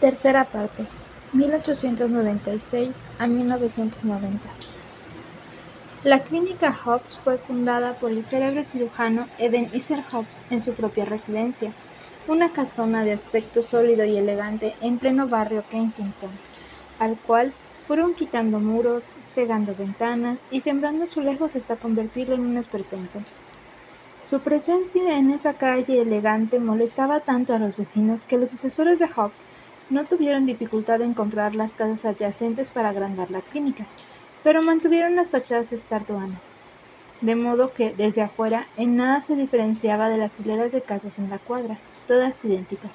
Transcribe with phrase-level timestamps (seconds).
[0.00, 0.86] Tercera parte,
[1.32, 4.38] 1896 a 1990.
[6.04, 11.04] La clínica Hobbs fue fundada por el célebre cirujano Eben Easter Hobbs en su propia
[11.04, 11.72] residencia,
[12.28, 16.30] una casona de aspecto sólido y elegante en pleno barrio Kensington,
[17.00, 17.52] al cual
[17.88, 19.02] fueron quitando muros,
[19.34, 23.18] cegando ventanas y sembrando azulejos hasta convertirlo en un esperpento.
[24.30, 29.06] Su presencia en esa calle elegante molestaba tanto a los vecinos que los sucesores de
[29.06, 29.44] Hobbs
[29.88, 33.88] no tuvieron dificultad en comprar las casas adyacentes para agrandar la clínica,
[34.42, 36.42] pero mantuvieron las fachadas estarduanas,
[37.20, 41.30] de modo que, desde afuera, en nada se diferenciaba de las hileras de casas en
[41.30, 42.92] la cuadra, todas idénticas.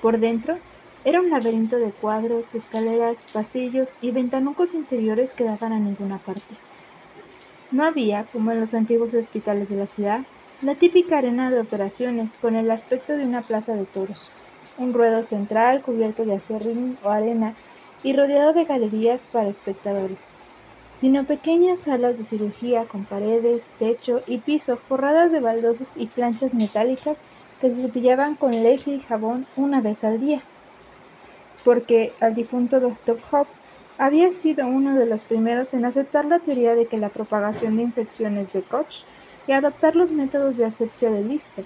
[0.00, 0.58] Por dentro,
[1.04, 6.58] era un laberinto de cuadros, escaleras, pasillos y ventanucos interiores que daban a ninguna parte.
[7.70, 10.26] No había, como en los antiguos hospitales de la ciudad,
[10.60, 14.36] la típica arena de operaciones con el aspecto de una plaza de toros
[14.78, 17.54] un ruedo central cubierto de acerrín o arena
[18.02, 20.18] y rodeado de galerías para espectadores,
[21.00, 26.54] sino pequeñas salas de cirugía con paredes, techo y piso forradas de baldosas y planchas
[26.54, 27.16] metálicas
[27.60, 30.42] que se cepillaban con leche y jabón una vez al día,
[31.64, 33.18] porque el difunto Dr.
[33.30, 33.60] Hobbs
[33.98, 37.82] había sido uno de los primeros en aceptar la teoría de que la propagación de
[37.82, 39.04] infecciones de Koch
[39.46, 41.64] y adoptar los métodos de asepsia de Lister,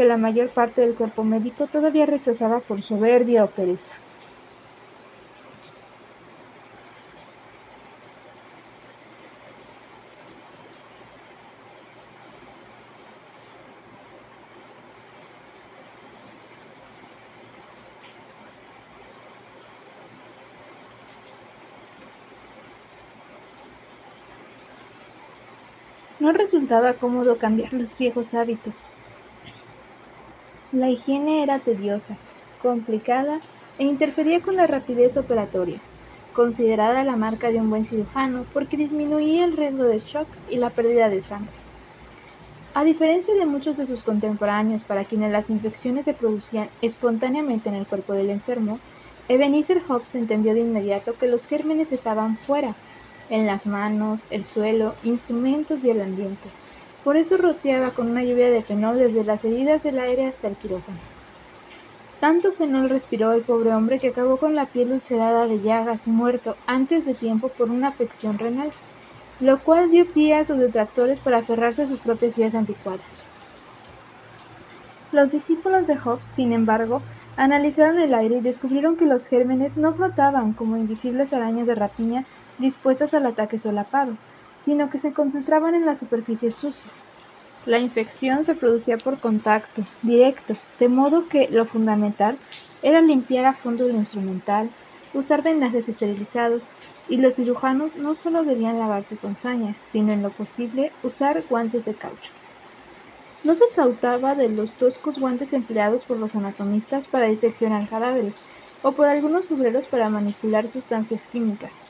[0.00, 3.92] que la mayor parte del cuerpo médico todavía rechazaba por soberbia o pereza.
[26.20, 28.92] No resultaba cómodo cambiar los viejos hábitos,
[30.72, 32.16] la higiene era tediosa,
[32.62, 33.40] complicada
[33.78, 35.80] e interfería con la rapidez operatoria,
[36.32, 40.70] considerada la marca de un buen cirujano porque disminuía el riesgo de shock y la
[40.70, 41.50] pérdida de sangre.
[42.72, 47.74] A diferencia de muchos de sus contemporáneos para quienes las infecciones se producían espontáneamente en
[47.74, 48.78] el cuerpo del enfermo,
[49.28, 52.76] Ebenezer Hobbs entendió de inmediato que los gérmenes estaban fuera,
[53.28, 56.48] en las manos, el suelo, instrumentos y el ambiente.
[57.04, 60.56] Por eso rociaba con una lluvia de fenol desde las heridas del aire hasta el
[60.56, 60.98] quirófano.
[62.20, 66.10] Tanto fenol respiró el pobre hombre que acabó con la piel ulcerada de llagas y
[66.10, 68.70] muerto antes de tiempo por una afección renal,
[69.40, 73.24] lo cual dio pie a sus detractores para aferrarse a sus propias ideas anticuadas.
[75.12, 77.00] Los discípulos de Hobbes, sin embargo,
[77.36, 82.26] analizaron el aire y descubrieron que los gérmenes no flotaban como invisibles arañas de rapiña
[82.58, 84.12] dispuestas al ataque solapado,
[84.60, 86.92] sino que se concentraban en las superficies sucias.
[87.66, 92.38] La infección se producía por contacto directo, de modo que lo fundamental
[92.82, 94.70] era limpiar a fondo el instrumental,
[95.12, 96.62] usar vendajes esterilizados,
[97.08, 101.84] y los cirujanos no solo debían lavarse con saña, sino en lo posible usar guantes
[101.84, 102.32] de caucho.
[103.42, 108.36] No se trataba de los toscos guantes empleados por los anatomistas para diseccionar cadáveres,
[108.82, 111.89] o por algunos obreros para manipular sustancias químicas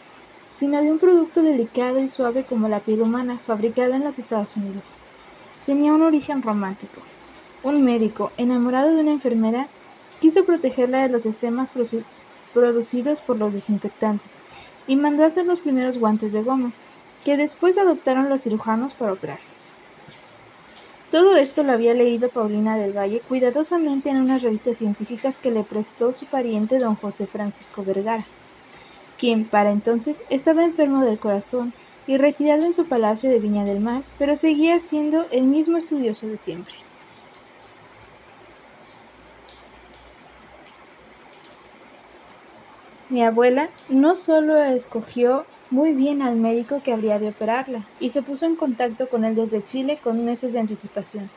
[0.60, 4.54] sino de un producto delicado y suave como la piel humana, fabricada en los Estados
[4.56, 4.94] Unidos.
[5.64, 7.00] Tenía un origen romántico.
[7.62, 9.68] Un médico, enamorado de una enfermera,
[10.20, 11.70] quiso protegerla de los estemas
[12.52, 14.30] producidos por los desinfectantes
[14.86, 16.72] y mandó hacer los primeros guantes de goma,
[17.24, 19.40] que después adoptaron los cirujanos para operar.
[21.10, 25.64] Todo esto lo había leído Paulina del Valle cuidadosamente en unas revistas científicas que le
[25.64, 28.26] prestó su pariente don José Francisco Vergara
[29.20, 31.74] quien para entonces estaba enfermo del corazón
[32.06, 36.26] y retirado en su palacio de Viña del Mar, pero seguía siendo el mismo estudioso
[36.26, 36.74] de siempre.
[43.10, 48.22] Mi abuela no solo escogió muy bien al médico que habría de operarla y se
[48.22, 51.30] puso en contacto con él desde Chile con meses de anticipación.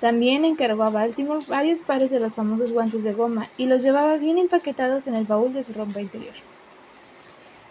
[0.00, 4.16] También encargó a Baltimore varios pares de los famosos guantes de goma y los llevaba
[4.16, 6.34] bien empaquetados en el baúl de su rompa interior.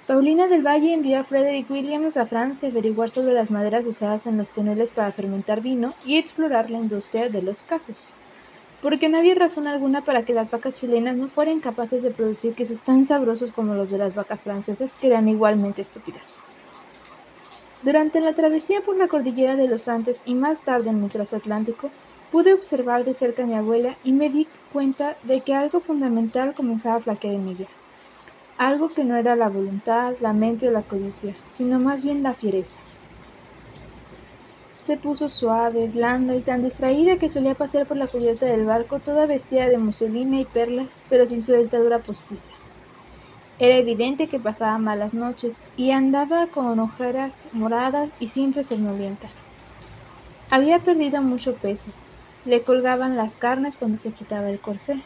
[0.10, 4.26] Paulina del Valle envió a Frederick Williams a Francia a averiguar sobre las maderas usadas
[4.26, 8.12] en los túneles para fermentar vino y explorar la industria de los casos,
[8.82, 12.56] porque no había razón alguna para que las vacas chilenas no fueran capaces de producir
[12.56, 16.34] quesos tan sabrosos como los de las vacas francesas, que eran igualmente estúpidas.
[17.84, 21.92] Durante la travesía por la cordillera de los Andes y más tarde en el transatlántico,
[22.32, 26.56] pude observar de cerca a mi abuela y me di cuenta de que algo fundamental
[26.56, 27.68] comenzaba a flaquear en ella
[28.60, 32.36] algo que no era la voluntad, la mente o la codicia, sino más bien la
[32.36, 32.80] fiereza.
[34.82, 39.00] se puso suave, blanda y tan distraída que solía pasear por la cubierta del barco
[39.00, 42.52] toda vestida de muselina y perlas, pero sin su dentadura postiza.
[43.60, 49.38] Era evidente que pasaba malas noches y andaba con ojeras moradas y siempre somnolienta.
[50.50, 51.94] Había perdido mucho peso.
[52.44, 55.06] Le colgaban las carnes cuando se quitaba el corsé.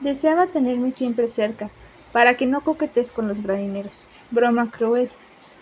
[0.00, 1.68] Deseaba tenerme siempre cerca,
[2.12, 4.08] para que no coquetes con los bradineros.
[4.30, 5.10] Broma cruel,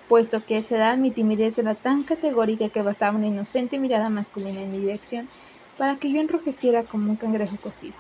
[0.09, 4.09] puesto que a esa edad mi timidez era tan categórica que bastaba una inocente mirada
[4.11, 5.29] masculina en mi dirección
[5.77, 7.95] para que yo enrojeciera como un cangrejo cocido.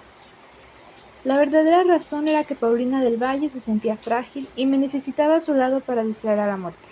[1.25, 5.40] La verdadera razón era que Paulina del Valle se sentía frágil y me necesitaba a
[5.40, 6.88] su lado para distraer a la muerte.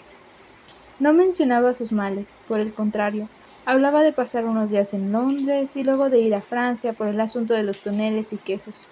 [0.99, 3.29] No mencionaba sus males, por el contrario,
[3.65, 7.21] hablaba de pasar unos días en Londres y luego de ir a Francia por el
[7.21, 8.87] asunto de los toneles y quesos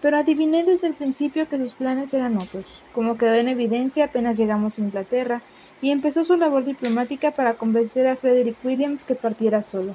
[0.00, 2.64] pero adiviné desde el principio que sus planes eran otros,
[2.94, 5.42] como quedó en evidencia apenas llegamos a Inglaterra,
[5.80, 9.94] y empezó su labor diplomática para convencer a Frederick Williams que partiera solo,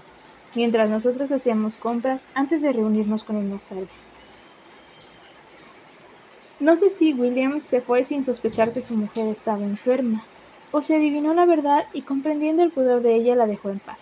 [0.56, 3.88] mientras nosotros hacíamos compras antes de reunirnos con él más tarde.
[6.60, 10.24] No sé si Williams se fue sin sospechar que su mujer estaba enferma,
[10.72, 14.00] o se adivinó la verdad y comprendiendo el pudor de ella la dejó en paz.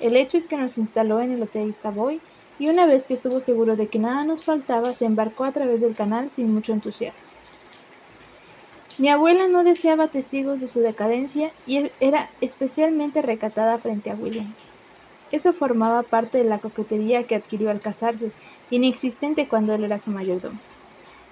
[0.00, 2.20] El hecho es que nos instaló en el Hotel Savoy
[2.58, 5.80] y una vez que estuvo seguro de que nada nos faltaba, se embarcó a través
[5.80, 7.20] del canal sin mucho entusiasmo.
[8.96, 14.56] Mi abuela no deseaba testigos de su decadencia y era especialmente recatada frente a Williams.
[15.32, 18.30] Eso formaba parte de la coquetería que adquirió al casarse,
[18.70, 20.60] inexistente cuando él era su mayordomo.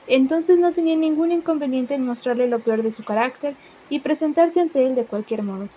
[0.08, 3.54] Entonces no tenía ningún inconveniente en mostrarle lo peor de su carácter
[3.88, 5.68] y presentarse ante él de cualquier modo.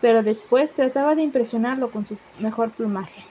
[0.00, 3.22] Pero después trataba de impresionarlo con su mejor plumaje.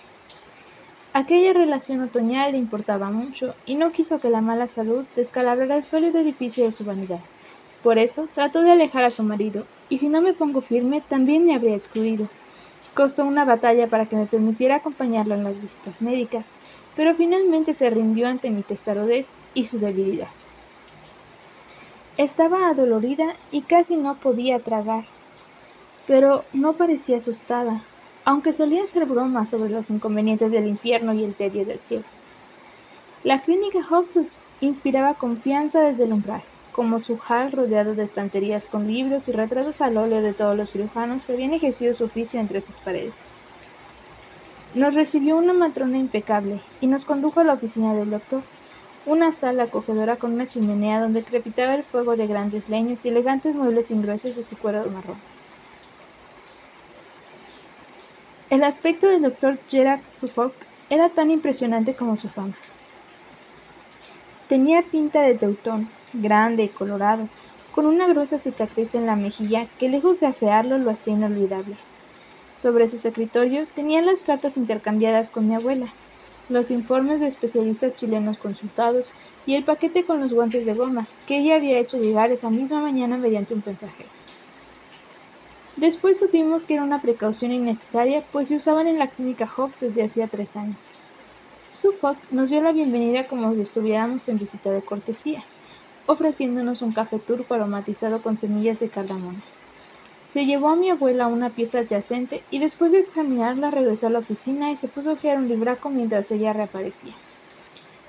[1.17, 5.85] Aquella relación otoñal le importaba mucho y no quiso que la mala salud descalabrara el
[5.85, 7.21] sólido edificio de su vanidad.
[7.83, 11.45] Por eso trató de alejar a su marido, y si no me pongo firme también
[11.45, 12.27] me habría excluido.
[12.93, 16.45] Costó una batalla para que me permitiera acompañarlo en las visitas médicas,
[16.97, 20.27] pero finalmente se rindió ante mi testarudez y su debilidad.
[22.17, 25.05] Estaba adolorida y casi no podía tragar,
[26.07, 27.83] pero no parecía asustada,
[28.25, 32.03] aunque solía hacer bromas sobre los inconvenientes del infierno y el tedio del cielo.
[33.23, 34.19] La clínica Hobbs
[34.61, 36.41] inspiraba confianza desde el umbral,
[36.71, 40.71] como su hall rodeado de estanterías con libros y retratos al óleo de todos los
[40.71, 43.13] cirujanos que habían ejercido su oficio entre esas paredes.
[44.73, 48.41] Nos recibió una matrona impecable y nos condujo a la oficina del doctor,
[49.05, 53.55] una sala acogedora con una chimenea donde crepitaba el fuego de grandes leños y elegantes
[53.55, 55.34] muebles ingleses de su cuero marrón.
[58.47, 60.53] El aspecto del doctor Gerard Suffolk
[60.91, 62.53] era tan impresionante como su fama.
[64.47, 67.27] Tenía pinta de teutón, grande y colorado,
[67.73, 71.75] con una gruesa cicatriz en la mejilla que lejos de afearlo lo hacía inolvidable.
[72.57, 75.91] Sobre su escritorio tenía las cartas intercambiadas con mi abuela,
[76.47, 79.09] los informes de especialistas chilenos consultados
[79.47, 82.79] y el paquete con los guantes de goma que ella había hecho llegar esa misma
[82.79, 84.14] mañana mediante un mensajero.
[85.77, 90.03] Después supimos que era una precaución innecesaria, pues se usaban en la clínica Hobbs desde
[90.03, 90.77] hacía tres años.
[91.73, 95.43] Suffolk nos dio la bienvenida como si estuviéramos en visita de cortesía,
[96.05, 99.41] ofreciéndonos un café turco aromatizado con semillas de cardamomo.
[100.31, 104.19] Se llevó a mi abuela una pieza adyacente y después de examinarla regresó a la
[104.19, 107.15] oficina y se puso a ojear un libraco mientras ella reaparecía.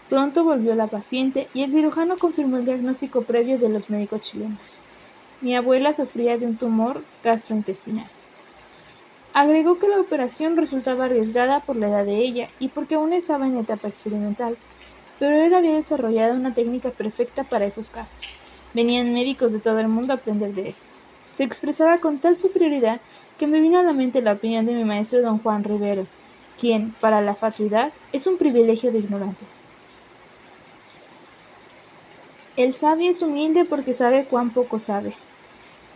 [0.08, 4.78] Pronto volvió la paciente y el cirujano confirmó el diagnóstico previo de los médicos chilenos.
[5.42, 8.08] Mi abuela sufría de un tumor gastrointestinal.
[9.34, 13.46] Agregó que la operación resultaba arriesgada por la edad de ella y porque aún estaba
[13.46, 14.56] en etapa experimental,
[15.18, 18.22] pero él había desarrollado una técnica perfecta para esos casos.
[18.72, 20.74] Venían médicos de todo el mundo a aprender de él.
[21.36, 23.02] Se expresaba con tal superioridad
[23.38, 26.06] que me vino a la mente la opinión de mi maestro don Juan Rivero,
[26.58, 29.48] quien, para la fatuidad, es un privilegio de ignorantes.
[32.56, 35.14] El sabio es humilde porque sabe cuán poco sabe.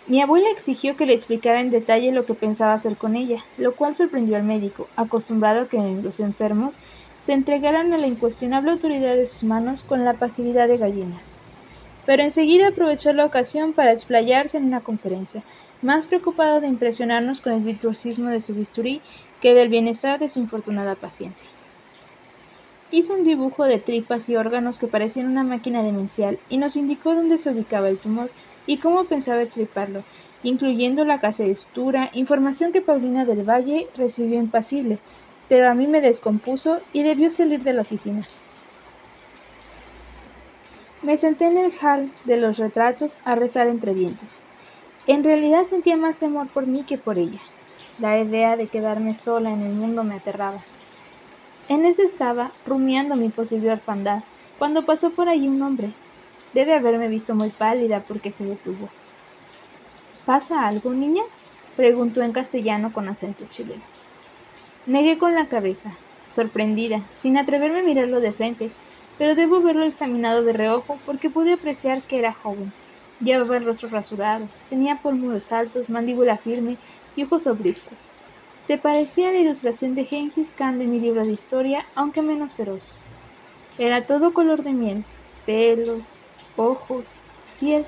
[0.07, 3.75] Mi abuela exigió que le explicara en detalle lo que pensaba hacer con ella, lo
[3.77, 6.79] cual sorprendió al médico, acostumbrado a que los enfermos
[7.25, 11.37] se entregaran a la incuestionable autoridad de sus manos con la pasividad de gallinas.
[12.07, 15.43] Pero enseguida aprovechó la ocasión para explayarse en una conferencia,
[15.83, 19.01] más preocupado de impresionarnos con el virtuosismo de su bisturí
[19.41, 21.39] que del bienestar de su infortunada paciente.
[22.91, 27.15] Hizo un dibujo de tripas y órganos que parecían una máquina demencial y nos indicó
[27.15, 28.31] dónde se ubicaba el tumor,
[28.71, 30.05] y cómo pensaba extirparlo,
[30.45, 35.01] incluyendo la casa de sutura, información que Paulina del Valle recibió impasible,
[35.49, 38.29] pero a mí me descompuso y debió salir de la oficina.
[41.03, 44.29] Me senté en el hall de los retratos a rezar entre dientes.
[45.09, 47.41] En realidad sentía más temor por mí que por ella.
[47.99, 50.63] La idea de quedarme sola en el mundo me aterraba.
[51.69, 54.23] En eso estaba, rumiando mi posible orfandad,
[54.61, 55.91] cuando pasó por allí un hombre.
[56.53, 58.89] Debe haberme visto muy pálida porque se detuvo.
[60.27, 61.23] ¿Pasa algo, niña?
[61.77, 63.83] preguntó en castellano con acento chileno.
[64.87, 65.93] Negué con la cabeza,
[66.35, 68.71] sorprendida, sin atreverme a mirarlo de frente,
[69.19, 72.73] pero debo haberlo examinado de reojo porque pude apreciar que era joven.
[73.23, 76.79] Llevaba el rostro rasurado, tenía pómulos altos, mandíbula firme
[77.17, 78.13] y ojos obriscos.
[78.67, 82.55] Se parecía a la ilustración de Gengis Khan de mi libro de historia, aunque menos
[82.55, 82.97] feroz.
[83.79, 85.05] Era todo color de miel,
[85.45, 86.23] pelos,
[86.57, 87.05] ojos,
[87.59, 87.87] piel,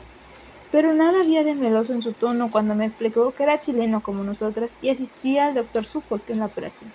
[0.71, 4.25] pero nada había de meloso en su tono cuando me explicó que era chileno como
[4.25, 6.91] nosotras y asistía al doctor Suffolk en la operación.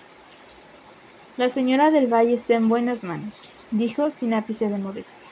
[1.38, 5.28] La señora del Valle está en buenas manos, dijo sin ápice de modestia.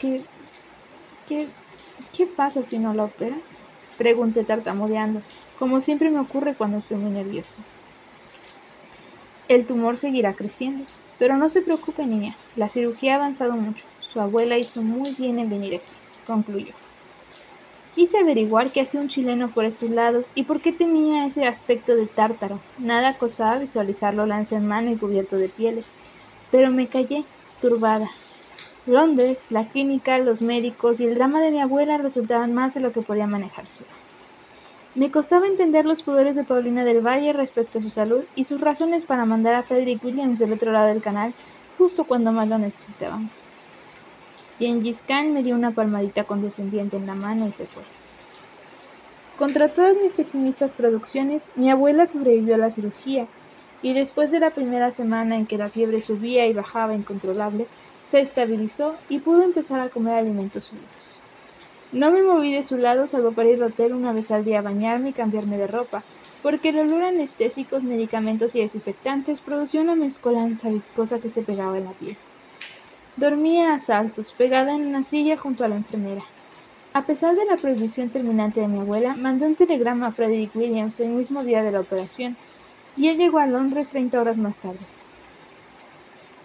[0.00, 0.22] ¿Qué,
[1.28, 1.48] qué,
[2.12, 3.36] qué pasa si no la opera?
[3.96, 5.22] Pregunté tartamudeando,
[5.58, 7.56] como siempre me ocurre cuando estoy muy nerviosa.
[9.48, 10.84] El tumor seguirá creciendo,
[11.18, 12.36] pero no se preocupe, niña.
[12.56, 13.84] La cirugía ha avanzado mucho.
[14.12, 15.92] Su abuela hizo muy bien en venir aquí,
[16.26, 16.74] concluyó.
[17.94, 21.94] Quise averiguar qué hacía un chileno por estos lados y por qué tenía ese aspecto
[21.94, 22.60] de tártaro.
[22.78, 25.86] Nada costaba visualizarlo lanza en mano y cubierto de pieles.
[26.50, 27.24] Pero me callé,
[27.60, 28.10] turbada.
[28.86, 32.92] Londres, la clínica, los médicos y el drama de mi abuela resultaban más de lo
[32.92, 33.92] que podía manejar sola.
[34.94, 38.60] Me costaba entender los poderes de Paulina del Valle respecto a su salud y sus
[38.60, 41.34] razones para mandar a Frederick Williams del otro lado del canal
[41.76, 43.50] justo cuando más lo necesitábamos.
[44.58, 47.84] Gengis Khan me dio una palmadita condescendiente en la mano y se fue.
[49.38, 53.28] Contra todas mis pesimistas producciones, mi abuela sobrevivió a la cirugía
[53.82, 57.66] y después de la primera semana en que la fiebre subía y bajaba incontrolable,
[58.10, 61.20] se estabilizó y pudo empezar a comer alimentos sólidos.
[61.92, 64.58] No me moví de su lado salvo para ir al hotel una vez al día
[64.58, 66.02] a bañarme y cambiarme de ropa,
[66.42, 71.84] porque el olor anestésicos, medicamentos y desinfectantes producía una mezcolanza viscosa que se pegaba en
[71.84, 72.18] la piel.
[73.18, 76.22] Dormía a saltos, pegada en una silla junto a la enfermera.
[76.92, 81.00] A pesar de la prohibición terminante de mi abuela, mandó un telegrama a Frederick Williams
[81.00, 82.36] el mismo día de la operación,
[82.96, 84.78] y él llegó a Londres treinta horas más tarde.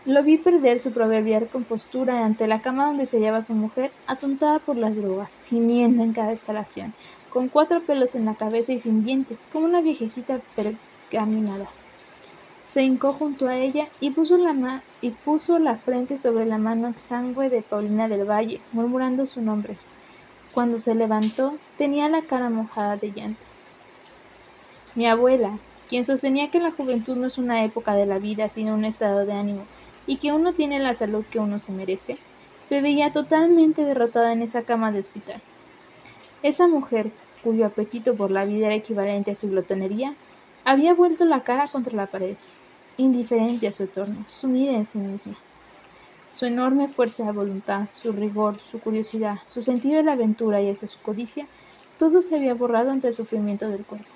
[0.07, 4.57] Lo vi perder su proverbial compostura ante la cama donde se hallaba su mujer, atontada
[4.57, 6.93] por las drogas, gimiendo en cada exhalación,
[7.29, 11.67] con cuatro pelos en la cabeza y sin dientes, como una viejecita pergaminada
[12.73, 16.87] se hincó junto a ella y puso la, y puso la frente sobre la mano
[16.87, 19.75] exangüe de Paulina del Valle, murmurando su nombre.
[20.53, 23.41] Cuando se levantó, tenía la cara mojada de llanto.
[24.95, 25.57] Mi abuela,
[25.89, 29.25] quien sostenía que la juventud no es una época de la vida, sino un estado
[29.25, 29.65] de ánimo,
[30.07, 32.17] y que uno tiene la salud que uno se merece,
[32.69, 35.41] se veía totalmente derrotada en esa cama de hospital.
[36.43, 37.11] Esa mujer,
[37.43, 40.15] cuyo apetito por la vida era equivalente a su glotonería,
[40.63, 42.37] había vuelto la cara contra la pared,
[42.97, 45.35] indiferente a su entorno, sumida en sí misma.
[46.31, 50.69] Su enorme fuerza de voluntad, su rigor, su curiosidad, su sentido de la aventura y
[50.69, 51.47] hasta su codicia,
[51.99, 54.07] todo se había borrado ante el sufrimiento del cuerpo.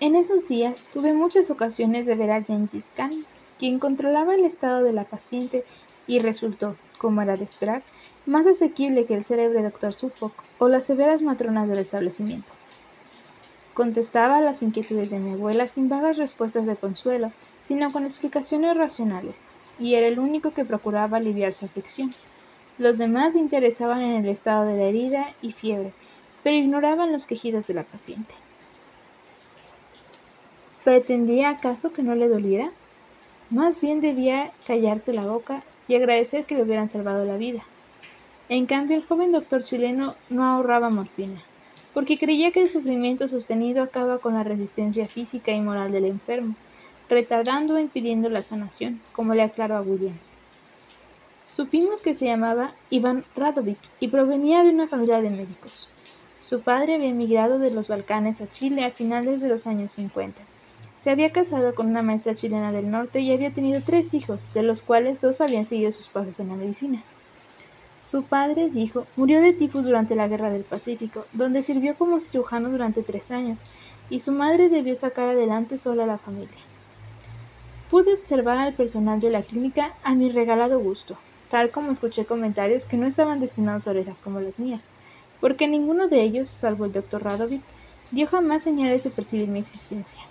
[0.00, 3.24] En esos días tuve muchas ocasiones de ver a Gengis Khan,
[3.58, 5.64] quien controlaba el estado de la paciente
[6.06, 7.82] y resultó, como era de esperar,
[8.24, 12.57] más asequible que el célebre doctor Suffolk o las severas matronas del establecimiento.
[13.78, 17.30] Contestaba a las inquietudes de mi abuela sin vagas respuestas de consuelo,
[17.62, 19.36] sino con explicaciones racionales,
[19.78, 22.12] y era el único que procuraba aliviar su aflicción.
[22.76, 25.92] Los demás se interesaban en el estado de la herida y fiebre,
[26.42, 28.34] pero ignoraban los quejidos de la paciente.
[30.82, 32.72] ¿Pretendía acaso que no le doliera?
[33.48, 37.62] Más bien debía callarse la boca y agradecer que le hubieran salvado la vida.
[38.48, 41.44] En cambio, el joven doctor chileno no ahorraba morfina
[41.94, 46.54] porque creía que el sufrimiento sostenido acaba con la resistencia física y moral del enfermo,
[47.08, 50.36] retardando o impidiendo la sanación, como le aclaró a Williams.
[51.42, 55.88] Supimos que se llamaba Iván Radovic y provenía de una familia de médicos.
[56.42, 60.40] Su padre había emigrado de los Balcanes a Chile a finales de los años 50.
[61.02, 64.62] Se había casado con una maestra chilena del norte y había tenido tres hijos, de
[64.62, 67.02] los cuales dos habían seguido sus pasos en la medicina.
[68.00, 72.70] Su padre, dijo, murió de tifus durante la Guerra del Pacífico, donde sirvió como cirujano
[72.70, 73.64] durante tres años,
[74.08, 76.58] y su madre debió sacar adelante sola a la familia.
[77.90, 81.18] Pude observar al personal de la clínica a mi regalado gusto,
[81.50, 84.80] tal como escuché comentarios que no estaban destinados a orejas como las mías,
[85.40, 87.62] porque ninguno de ellos, salvo el doctor Radovic,
[88.10, 90.22] dio jamás señales de percibir mi existencia.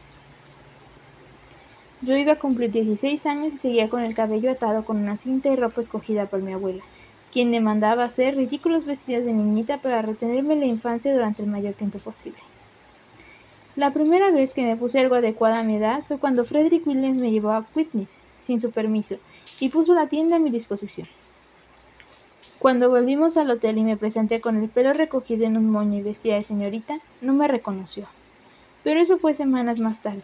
[2.02, 5.50] Yo iba a cumplir 16 años y seguía con el cabello atado con una cinta
[5.50, 6.84] y ropa escogida por mi abuela,
[7.38, 12.00] quien demandaba hacer ridículos vestidos de niñita para retenerme la infancia durante el mayor tiempo
[12.00, 12.40] posible.
[13.76, 17.20] La primera vez que me puse algo adecuado a mi edad fue cuando Frederick Williams
[17.20, 18.10] me llevó a Whitney's,
[18.42, 19.18] sin su permiso,
[19.60, 21.08] y puso la tienda a mi disposición.
[22.58, 26.02] Cuando volvimos al hotel y me presenté con el pelo recogido en un moño y
[26.02, 28.08] vestida de señorita, no me reconoció.
[28.84, 30.24] Pero eso fue semanas más tarde.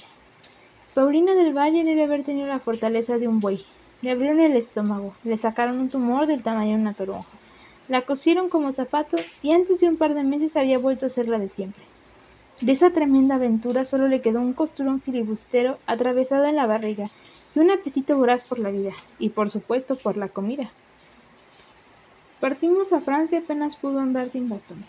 [0.96, 3.64] Paulina del Valle debe haber tenido la fortaleza de un buey.
[4.04, 7.30] Le abrieron el estómago, le sacaron un tumor del tamaño de una toronja,
[7.88, 11.30] la cosieron como zapato y antes de un par de meses había vuelto a ser
[11.30, 11.82] la de siempre.
[12.60, 17.12] De esa tremenda aventura solo le quedó un costurón filibustero atravesado en la barriga
[17.56, 20.70] y un apetito voraz por la vida y por supuesto por la comida.
[22.42, 24.84] Partimos a Francia apenas pudo andar sin bastón.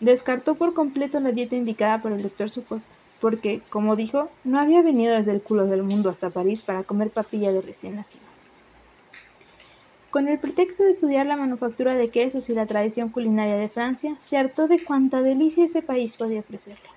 [0.00, 2.82] Descartó por completo la dieta indicada por el doctor Support,
[3.20, 7.10] porque, como dijo, no había venido desde el culo del mundo hasta París para comer
[7.10, 8.27] papilla de recién nacido.
[10.10, 14.16] Con el pretexto de estudiar la manufactura de quesos y la tradición culinaria de Francia,
[14.24, 16.88] se hartó de cuánta delicia ese país podía ofrecerle.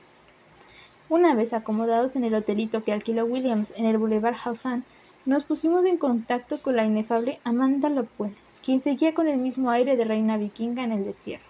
[1.10, 4.86] Una vez acomodados en el hotelito que alquiló Williams en el Boulevard Haussmann,
[5.26, 9.98] nos pusimos en contacto con la inefable Amanda Lopwell, quien seguía con el mismo aire
[9.98, 11.44] de reina vikinga en el destierro.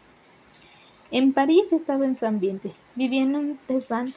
[1.12, 4.16] En París estaba en su ambiente, vivía en un desván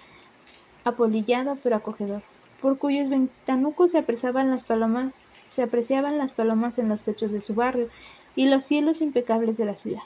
[0.84, 2.22] apolillado pero acogedor,
[2.62, 5.12] por cuyos ventanucos se apreciaban las palomas
[5.54, 7.88] se apreciaban las palomas en los techos de su barrio
[8.37, 10.02] y los cielos impecables de la ciudad.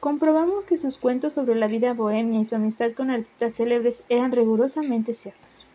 [0.00, 4.32] Comprobamos que sus cuentos sobre la vida bohemia y su amistad con artistas célebres eran
[4.32, 5.66] rigurosamente ciertos.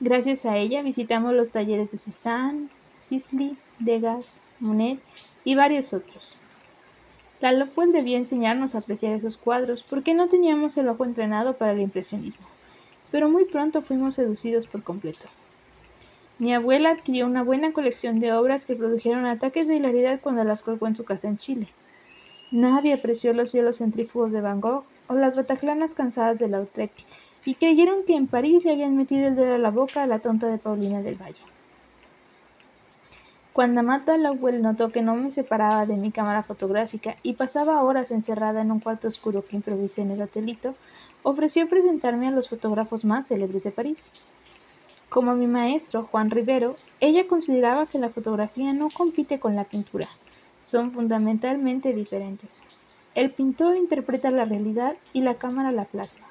[0.00, 2.68] Gracias a ella visitamos los talleres de Cézanne,
[3.08, 4.26] Sisley, Degas,
[4.58, 5.00] Monet
[5.44, 6.36] y varios otros.
[7.40, 11.72] La Lopwell debía enseñarnos a apreciar esos cuadros porque no teníamos el ojo entrenado para
[11.72, 12.46] el impresionismo,
[13.10, 15.28] pero muy pronto fuimos seducidos por completo.
[16.38, 20.62] Mi abuela adquirió una buena colección de obras que produjeron ataques de hilaridad cuando las
[20.62, 21.68] colgó en su casa en Chile.
[22.50, 26.92] Nadie apreció los cielos centrífugos de Van Gogh o las bataclanas cansadas de Lautrec,
[27.46, 30.18] y creyeron que en París le habían metido el dedo a la boca a la
[30.18, 31.40] tonta de Paulina del Valle.
[33.52, 38.10] Cuando Amata Lowell notó que no me separaba de mi cámara fotográfica y pasaba horas
[38.10, 40.74] encerrada en un cuarto oscuro que improvisé en el hotelito,
[41.22, 43.96] ofreció presentarme a los fotógrafos más célebres de París.
[45.08, 50.08] Como mi maestro, Juan Rivero, ella consideraba que la fotografía no compite con la pintura,
[50.66, 52.62] son fundamentalmente diferentes.
[53.14, 56.26] El pintor interpreta la realidad y la cámara la plasma.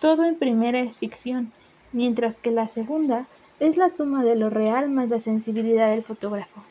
[0.00, 1.52] Todo en primera es ficción,
[1.92, 3.26] mientras que la segunda
[3.60, 6.62] es la suma de lo real más la sensibilidad del fotógrafo.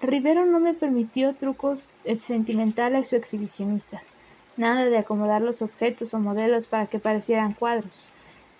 [0.00, 1.90] Rivero no me permitió trucos
[2.20, 4.08] sentimentales o exhibicionistas,
[4.56, 8.10] nada de acomodar los objetos o modelos para que parecieran cuadros.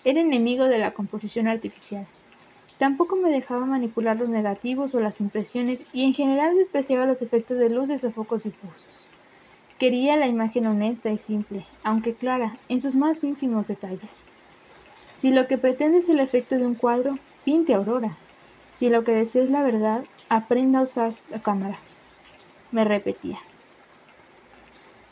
[0.08, 2.06] Era enemigo de la composición artificial.
[2.78, 7.58] Tampoco me dejaba manipular los negativos o las impresiones y en general despreciaba los efectos
[7.58, 9.06] de luces o focos difusos.
[9.78, 14.22] Quería la imagen honesta y simple, aunque clara, en sus más ínfimos detalles.
[15.18, 18.16] Si lo que pretende es el efecto de un cuadro, pinte aurora.
[18.78, 21.80] Si lo que desea es la verdad, aprenda a usar la cámara.
[22.72, 23.40] Me repetía.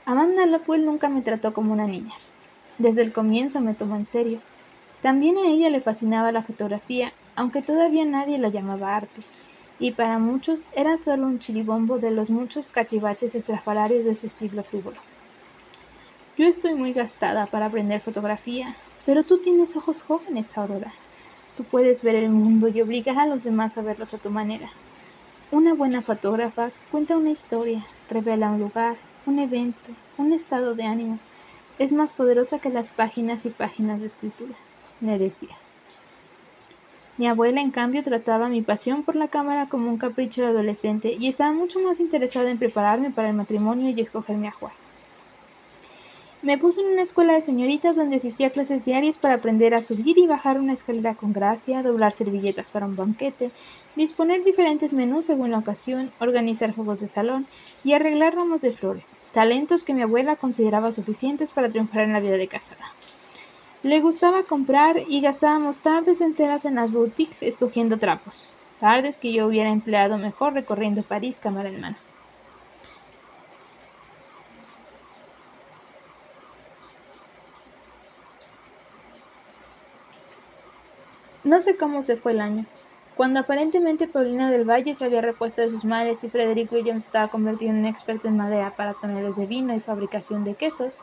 [0.06, 2.14] Amanda Lopwell nunca me trató como una niña.
[2.78, 4.40] Desde el comienzo me tomó en serio.
[5.02, 9.22] También a ella le fascinaba la fotografía, aunque todavía nadie la llamaba arte,
[9.78, 14.64] y para muchos era solo un chiribombo de los muchos cachivaches estrafalarios de ese siglo
[14.64, 14.98] frívolo.
[16.38, 20.92] Yo estoy muy gastada para aprender fotografía, pero tú tienes ojos jóvenes, Aurora.
[21.56, 24.68] Tú puedes ver el mundo y obligar a los demás a verlos a tu manera.
[25.50, 29.78] Una buena fotógrafa cuenta una historia, revela un lugar, un evento,
[30.18, 31.18] un estado de ánimo.
[31.78, 34.54] Es más poderosa que las páginas y páginas de escritura,
[35.00, 35.56] me decía.
[37.18, 41.16] Mi abuela, en cambio, trataba mi pasión por la cámara como un capricho de adolescente
[41.18, 44.72] y estaba mucho más interesada en prepararme para el matrimonio y escogerme a Juan.
[46.42, 49.80] Me puso en una escuela de señoritas donde asistía a clases diarias para aprender a
[49.80, 53.50] subir y bajar una escalera con gracia, doblar servilletas para un banquete,
[53.96, 57.46] disponer diferentes menús según la ocasión, organizar juegos de salón
[57.82, 62.20] y arreglar ramos de flores, talentos que mi abuela consideraba suficientes para triunfar en la
[62.20, 62.92] vida de casada.
[63.86, 69.46] Le gustaba comprar y gastábamos tardes enteras en las boutiques escogiendo trapos, tardes que yo
[69.46, 71.96] hubiera empleado mejor recorriendo París cámara en mano.
[81.44, 82.66] No sé cómo se fue el año.
[83.14, 87.28] Cuando aparentemente Paulina del Valle se había repuesto de sus males y Frederick Williams estaba
[87.28, 91.00] convertido en un experto en madera para toneles de vino y fabricación de quesos,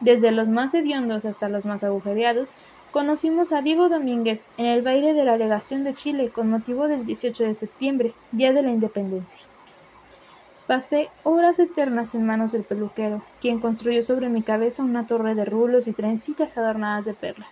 [0.00, 2.50] desde los más hediondos hasta los más agujereados,
[2.90, 7.06] conocimos a Diego Domínguez en el baile de la Legación de Chile con motivo del
[7.06, 9.38] 18 de septiembre, Día de la Independencia.
[10.66, 15.44] Pasé horas eternas en manos del peluquero, quien construyó sobre mi cabeza una torre de
[15.44, 17.50] rulos y trencitas adornadas de perlas.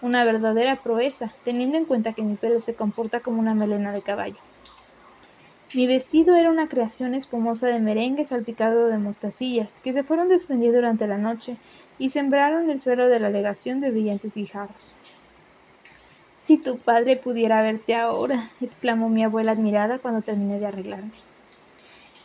[0.00, 4.00] Una verdadera proeza, teniendo en cuenta que mi pelo se comporta como una melena de
[4.00, 4.38] caballo.
[5.74, 10.78] Mi vestido era una creación espumosa de merengue salpicado de mostacillas, que se fueron desprendiendo
[10.78, 11.56] durante la noche
[11.98, 14.94] y sembraron el suelo de la legación de brillantes guijarros.
[16.44, 21.10] Si tu padre pudiera verte ahora, exclamó mi abuela admirada cuando terminé de arreglarme.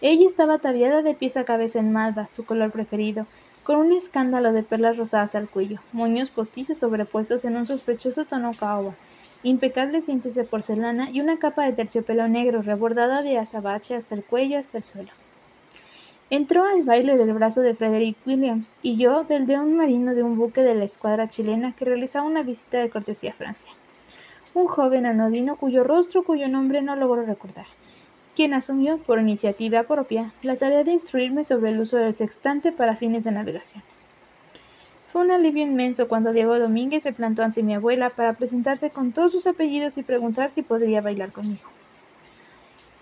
[0.01, 3.25] Ella estaba ataviada de pies a cabeza en malva, su color preferido,
[3.63, 8.51] con un escándalo de perlas rosadas al cuello, moños postizos sobrepuestos en un sospechoso tono
[8.53, 8.93] caoba,
[9.43, 14.23] impecables dientes de porcelana y una capa de terciopelo negro rebordada de azabache hasta el
[14.23, 15.11] cuello hasta el suelo.
[16.29, 20.23] Entró al baile del brazo de Frederick Williams y yo del de un marino de
[20.23, 23.71] un buque de la escuadra chilena que realizaba una visita de cortesía a Francia.
[24.53, 27.65] Un joven anodino cuyo rostro, cuyo nombre no logro recordar
[28.35, 32.95] quien asumió, por iniciativa propia, la tarea de instruirme sobre el uso del sextante para
[32.95, 33.83] fines de navegación.
[35.11, 39.11] Fue un alivio inmenso cuando Diego Domínguez se plantó ante mi abuela para presentarse con
[39.11, 41.69] todos sus apellidos y preguntar si podría bailar conmigo.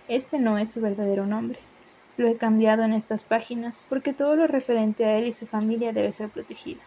[0.08, 1.60] Este no es su verdadero nombre.
[2.18, 5.94] Lo he cambiado en estas páginas porque todo lo referente a él y su familia
[5.94, 6.82] debe ser protegido.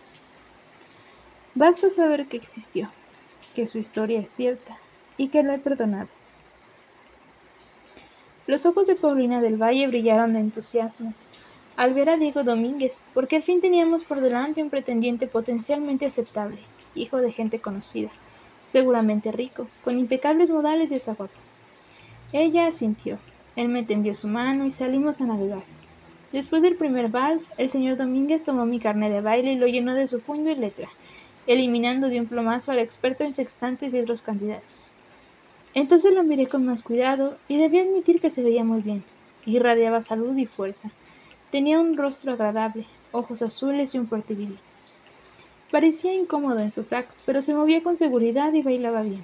[1.55, 2.91] Basta saber que existió,
[3.55, 4.77] que su historia es cierta
[5.17, 6.09] y que lo he perdonado.
[8.49, 11.15] Los ojos de Paulina del Valle brillaron de entusiasmo
[11.83, 16.61] al ver a Diego Domínguez, porque al fin teníamos por delante un pretendiente potencialmente aceptable,
[16.95, 18.11] hijo de gente conocida,
[18.65, 21.29] seguramente rico, con impecables modales y guapo.
[22.33, 23.19] Ella asintió,
[23.57, 25.65] él me tendió su mano y salimos a navegar.
[26.31, 29.93] Después del primer vals, el señor Domínguez tomó mi carne de baile y lo llenó
[29.95, 30.89] de su puño y letra,
[31.49, 34.93] eliminando de un plomazo al experto en sextantes y otros candidatos.
[35.75, 39.03] Entonces lo miré con más cuidado y debí admitir que se veía muy bien.
[39.47, 40.93] Irradiaba salud y fuerza.
[41.53, 44.35] Tenía un rostro agradable, ojos azules y un fuerte
[45.71, 49.23] Parecía incómodo en su frac, pero se movía con seguridad y bailaba bien.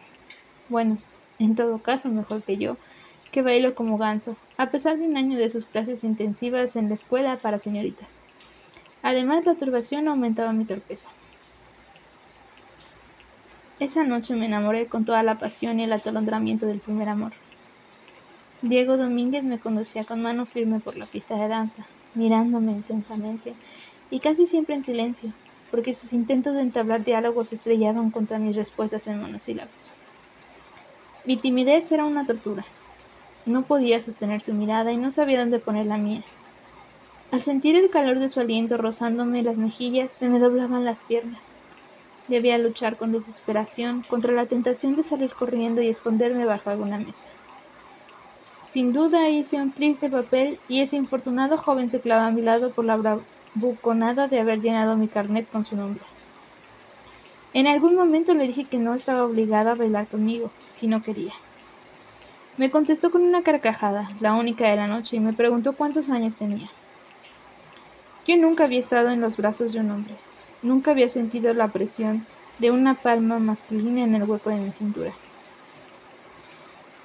[0.69, 0.99] Bueno,
[1.39, 2.77] en todo caso mejor que yo,
[3.33, 6.97] que bailo como ganso, a pesar de un año de sus clases intensivas en la
[6.97, 8.21] escuela para señoritas.
[9.03, 11.09] Además, la turbación aumentaba mi torpeza.
[13.81, 17.33] Esa noche me enamoré con toda la pasión y el atolondramiento del primer amor.
[18.61, 23.55] Diego Domínguez me conducía con mano firme por la pista de danza, mirándome intensamente
[24.11, 25.35] y casi siempre en silencio,
[25.71, 29.93] porque sus intentos de entablar diálogos estrellaban contra mis respuestas en monosílabos.
[31.25, 32.67] Mi timidez era una tortura.
[33.45, 36.25] No podía sostener su mirada y no sabía dónde poner la mía.
[37.31, 41.43] Al sentir el calor de su aliento rozándome las mejillas, se me doblaban las piernas.
[42.27, 47.38] Debía luchar con desesperación contra la tentación de salir corriendo y esconderme bajo alguna mesa.
[48.69, 52.71] Sin duda hice un triste papel y ese infortunado joven se clava a mi lado
[52.73, 56.03] por la bravuconada de haber llenado mi carnet con su nombre.
[57.55, 61.33] En algún momento le dije que no estaba obligada a bailar conmigo, si no quería.
[62.59, 66.37] Me contestó con una carcajada, la única de la noche, y me preguntó cuántos años
[66.37, 66.69] tenía.
[68.27, 70.15] Yo nunca había estado en los brazos de un hombre.
[70.61, 72.27] Nunca había sentido la presión
[72.59, 75.15] de una palma masculina en el hueco de mi cintura.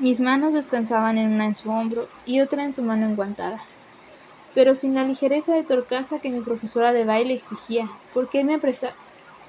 [0.03, 3.63] Mis manos descansaban en una en su hombro y otra en su mano enguantada,
[4.53, 8.59] pero sin la ligereza de torcaza que mi profesora de baile exigía, porque él me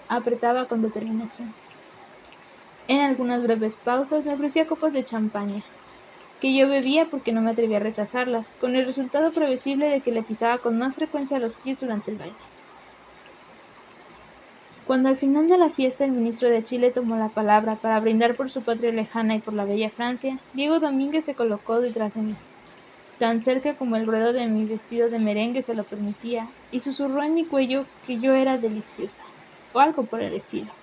[0.09, 1.53] apretaba con determinación.
[2.87, 5.65] En algunas breves pausas me ofrecía copas de champaña,
[6.41, 10.13] que yo bebía porque no me atrevía a rechazarlas, con el resultado previsible de que
[10.13, 12.54] le pisaba con más frecuencia los pies durante el baile.
[14.85, 18.37] Cuando al final de la fiesta el ministro de Chile tomó la palabra para brindar
[18.37, 22.21] por su patria lejana y por la bella Francia, Diego Domínguez se colocó detrás de
[22.23, 22.37] mí,
[23.19, 27.23] tan cerca como el ruedo de mi vestido de merengue se lo permitía, y susurró
[27.23, 29.23] en mi cuello que yo era deliciosa,
[29.73, 30.75] o algo por el estilo.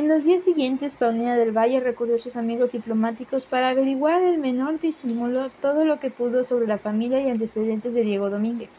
[0.00, 4.38] En los días siguientes, Paulina del Valle recurrió a sus amigos diplomáticos para averiguar el
[4.38, 8.70] menor disimulo todo lo que pudo sobre la familia y antecedentes de Diego Domínguez,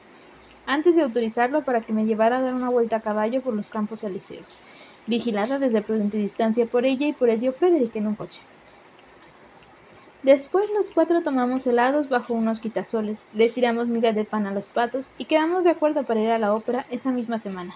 [0.66, 3.70] antes de autorizarlo para que me llevara a dar una vuelta a caballo por los
[3.70, 4.58] campos elíseos,
[5.06, 8.40] vigilada desde prudente distancia por ella y por el tío Frederick en un coche.
[10.24, 14.68] Después los cuatro tomamos helados bajo unos quitasoles, les tiramos migas de pan a los
[14.70, 17.76] patos y quedamos de acuerdo para ir a la ópera esa misma semana.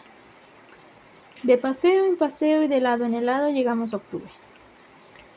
[1.45, 4.31] De paseo en paseo y de lado en helado llegamos a octubre.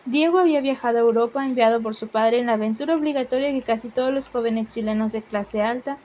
[0.07, 3.91] Diego había viajado a Europa enviado por su padre en la aventura obligatoria que casi
[3.91, 5.99] todos los jóvenes chilenos de clase alta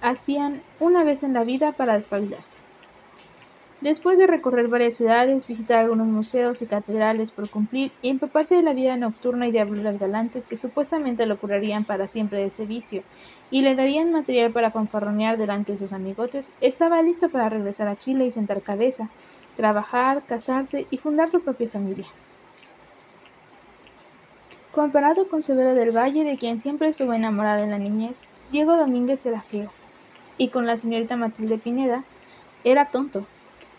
[0.00, 2.56] hacían una vez en la vida para despabilarse.
[3.82, 8.62] Después de recorrer varias ciudades, visitar algunos museos y catedrales por cumplir y empaparse de
[8.62, 12.66] la vida nocturna y de abuelas galantes que supuestamente lo curarían para siempre de ese
[12.66, 13.04] vicio
[13.52, 17.94] y le darían material para fanfarronear delante de sus amigotes, estaba listo para regresar a
[17.94, 19.08] Chile y sentar cabeza,
[19.56, 22.06] trabajar, casarse y fundar su propia familia.
[24.72, 28.14] Comparado con Severo del Valle, de quien siempre estuvo enamorada en la niñez,
[28.52, 29.70] Diego Domínguez era feo,
[30.38, 32.04] y con la señorita Matilde Pineda
[32.62, 33.26] era tonto,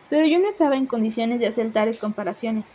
[0.10, 2.66] pero yo no estaba en condiciones de hacer tales comparaciones.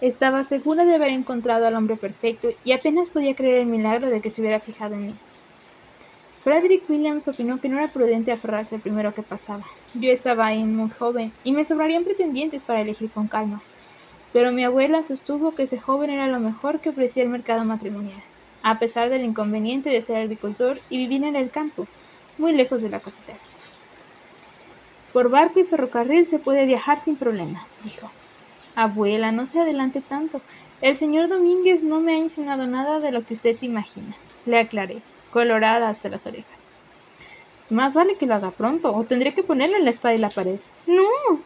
[0.00, 4.20] Estaba segura de haber encontrado al hombre perfecto y apenas podía creer el milagro de
[4.20, 5.14] que se hubiera fijado en mí.
[6.44, 9.64] Frederick Williams opinó que no era prudente aferrarse al primero que pasaba.
[9.98, 13.62] Yo estaba ahí muy joven y me sobrarían pretendientes para elegir con calma.
[14.30, 18.20] Pero mi abuela sostuvo que ese joven era lo mejor que ofrecía el mercado matrimonial,
[18.62, 21.86] a pesar del inconveniente de ser agricultor y vivir en el campo,
[22.36, 23.36] muy lejos de la capital.
[25.14, 28.10] Por barco y ferrocarril se puede viajar sin problema, dijo.
[28.74, 30.42] Abuela, no se adelante tanto.
[30.82, 34.58] El señor Domínguez no me ha insinuado nada de lo que usted se imagina, le
[34.58, 36.55] aclaré, colorada hasta las orejas.
[37.68, 40.30] Más vale que lo haga pronto, o tendré que ponerle en la espada y la
[40.30, 40.60] pared.
[40.86, 41.40] No.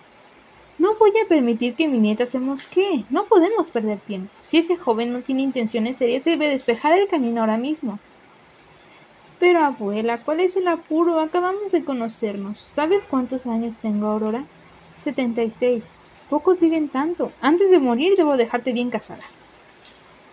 [0.78, 3.04] No voy a permitir que mi nieta se mosquee.
[3.11, 4.30] No podemos perder tiempo.
[4.40, 7.98] Si ese joven no tiene intenciones serias, debe despejar el camino ahora mismo.
[9.38, 11.20] Pero abuela, ¿cuál es el apuro?
[11.20, 12.61] Acabamos de conocernos.
[12.61, 14.44] ¿Sabes cuántos años tengo, Aurora?
[15.02, 15.85] Setenta y seis.
[16.28, 17.33] Pocos viven tanto.
[17.40, 19.24] Antes de morir debo dejarte bien casada.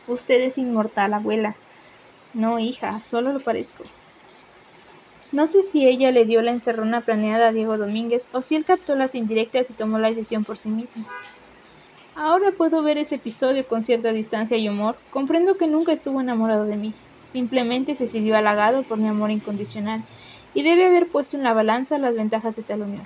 [0.08, 1.56] Usted es inmortal, abuela.
[2.34, 3.84] No, hija, solo lo parezco.
[5.32, 8.66] No sé si ella le dio la encerrona planeada a Diego Domínguez o si él
[8.66, 11.06] captó las indirectas y tomó la decisión por sí mismo.
[12.16, 14.98] Ahora puedo ver ese episodio con cierta distancia y humor.
[15.12, 16.96] Comprendo que nunca estuvo enamorado de mí.
[17.26, 20.04] Simplemente se sintió halagado por mi amor incondicional
[20.54, 23.06] y debe haber puesto en la balanza las ventajas de tal unión.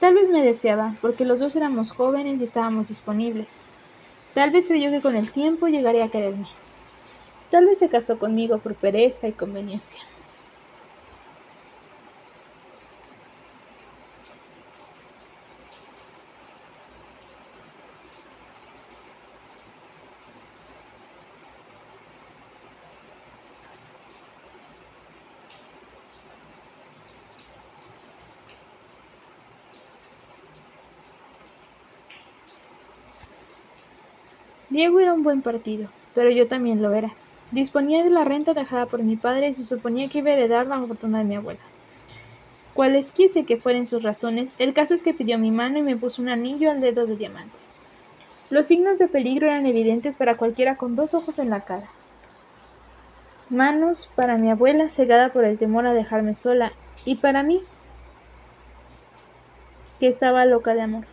[0.00, 3.48] Tal vez me deseaba, porque los dos éramos jóvenes y estábamos disponibles.
[4.34, 6.48] Tal vez creyó que con el tiempo llegaría a quererme.
[7.50, 10.07] Tal vez se casó conmigo por pereza y conveniencia.
[34.78, 37.10] Diego era un buen partido, pero yo también lo era.
[37.50, 40.68] Disponía de la renta dejada por mi padre y se suponía que iba a heredar
[40.68, 41.58] la fortuna de mi abuela.
[42.74, 46.22] Cualesquiese que fueran sus razones, el caso es que pidió mi mano y me puso
[46.22, 47.74] un anillo al dedo de diamantes.
[48.50, 51.88] Los signos de peligro eran evidentes para cualquiera con dos ojos en la cara.
[53.50, 56.70] Manos para mi abuela cegada por el temor a dejarme sola
[57.04, 57.64] y para mí
[59.98, 61.04] que estaba loca de amor.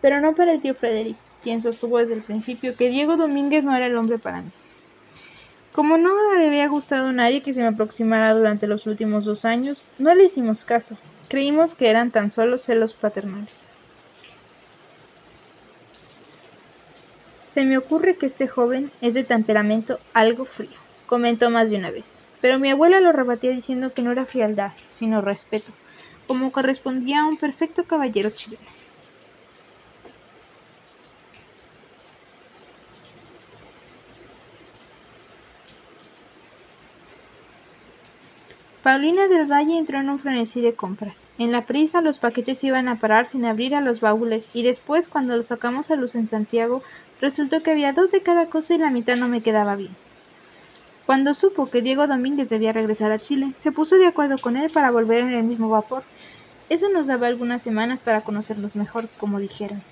[0.00, 3.74] Pero no para el tío Frederick, quien sostuvo desde el principio que Diego Domínguez no
[3.74, 4.50] era el hombre para mí.
[5.72, 9.44] Como no le había gustado a nadie que se me aproximara durante los últimos dos
[9.44, 10.96] años, no le hicimos caso.
[11.28, 13.70] Creímos que eran tan solo celos paternales.
[17.50, 20.76] Se me ocurre que este joven es de temperamento algo frío,
[21.06, 22.18] comentó más de una vez.
[22.40, 25.70] Pero mi abuela lo rebatía diciendo que no era frialdad, sino respeto,
[26.26, 28.79] como correspondía a un perfecto caballero chileno.
[38.82, 41.28] Paulina del Valle entró en un frenesí de compras.
[41.36, 45.06] En la prisa los paquetes iban a parar sin abrir a los baúles y después
[45.06, 46.82] cuando los sacamos a luz en Santiago
[47.20, 49.94] resultó que había dos de cada cosa y la mitad no me quedaba bien.
[51.04, 54.70] Cuando supo que Diego Domínguez debía regresar a Chile, se puso de acuerdo con él
[54.70, 56.02] para volver en el mismo vapor.
[56.70, 59.82] Eso nos daba algunas semanas para conocernos mejor, como dijeron.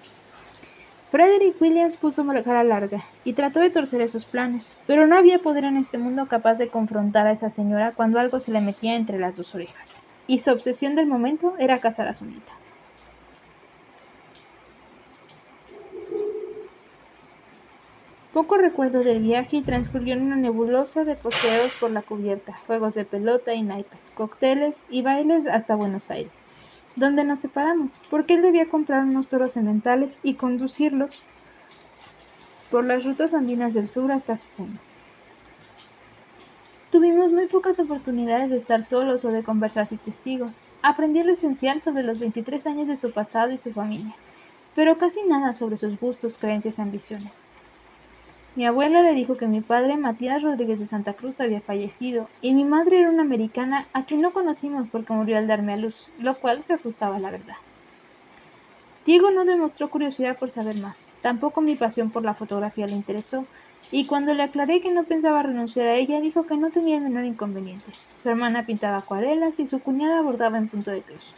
[1.11, 5.39] Frederick Williams puso la cara larga y trató de torcer esos planes, pero no había
[5.39, 8.95] poder en este mundo capaz de confrontar a esa señora cuando algo se le metía
[8.95, 12.53] entre las dos orejas, y su obsesión del momento era casar a su nieta.
[18.35, 22.95] Poco recuerdo del viaje y transcurrió en una nebulosa de poseos por la cubierta, juegos
[22.95, 26.38] de pelota y naipes, cócteles y bailes hasta Buenos Aires
[26.99, 31.23] donde nos separamos, porque él debía comprar unos toros sementales y conducirlos
[32.71, 34.81] por las rutas andinas del sur hasta su fondo.
[36.91, 40.65] Tuvimos muy pocas oportunidades de estar solos o de conversar sin testigos.
[40.83, 44.15] Aprendí lo esencial sobre los 23 años de su pasado y su familia,
[44.75, 47.48] pero casi nada sobre sus gustos, creencias y ambiciones.
[48.59, 52.55] Mi abuela le dijo que mi padre, Matías Rodríguez de Santa Cruz, había fallecido, y
[52.55, 56.09] mi madre era una americana a quien no conocimos porque murió al darme a luz,
[56.19, 57.55] lo cual se ajustaba a la verdad.
[59.07, 63.45] Diego no demostró curiosidad por saber más, tampoco mi pasión por la fotografía le interesó,
[63.93, 67.05] y cuando le aclaré que no pensaba renunciar a ella, dijo que no tenía el
[67.05, 67.93] menor inconveniente.
[68.25, 71.33] Su hermana pintaba acuarelas y su cuñada bordaba en punto de cruz.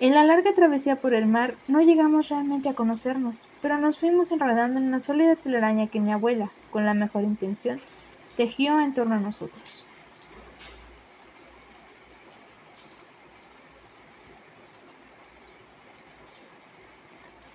[0.00, 4.30] En la larga travesía por el mar no llegamos realmente a conocernos, pero nos fuimos
[4.30, 7.80] enredando en una sólida telaraña que mi abuela, con la mejor intención,
[8.36, 9.84] tejió en torno a nosotros.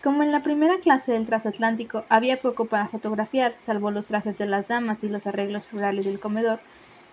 [0.04, 4.48] Como en la primera clase del transatlántico había poco para fotografiar, salvo los trajes de
[4.48, 6.60] las damas y los arreglos florales del comedor,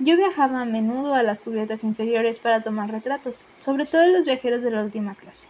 [0.00, 4.62] yo viajaba a menudo a las cubiertas inferiores para tomar retratos, sobre todo los viajeros
[4.62, 5.46] de la última clase.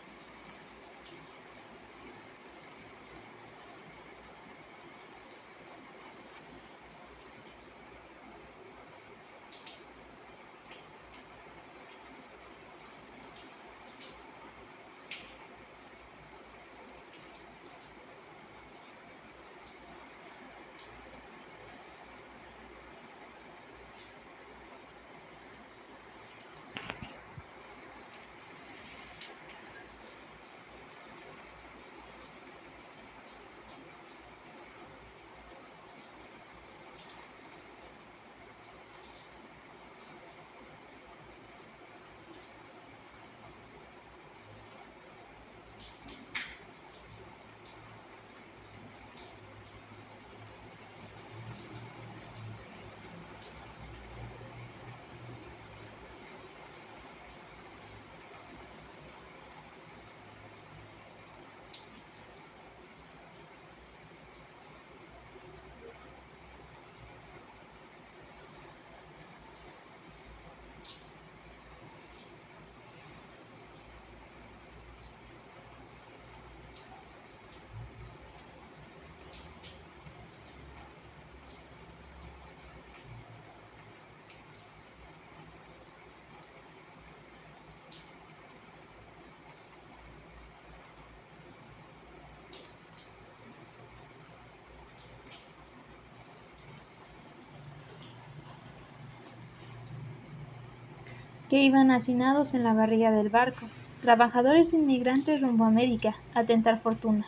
[101.51, 103.67] Que iban hacinados en la barriga del barco,
[104.03, 107.27] trabajadores inmigrantes rumbo a América, a tentar fortuna.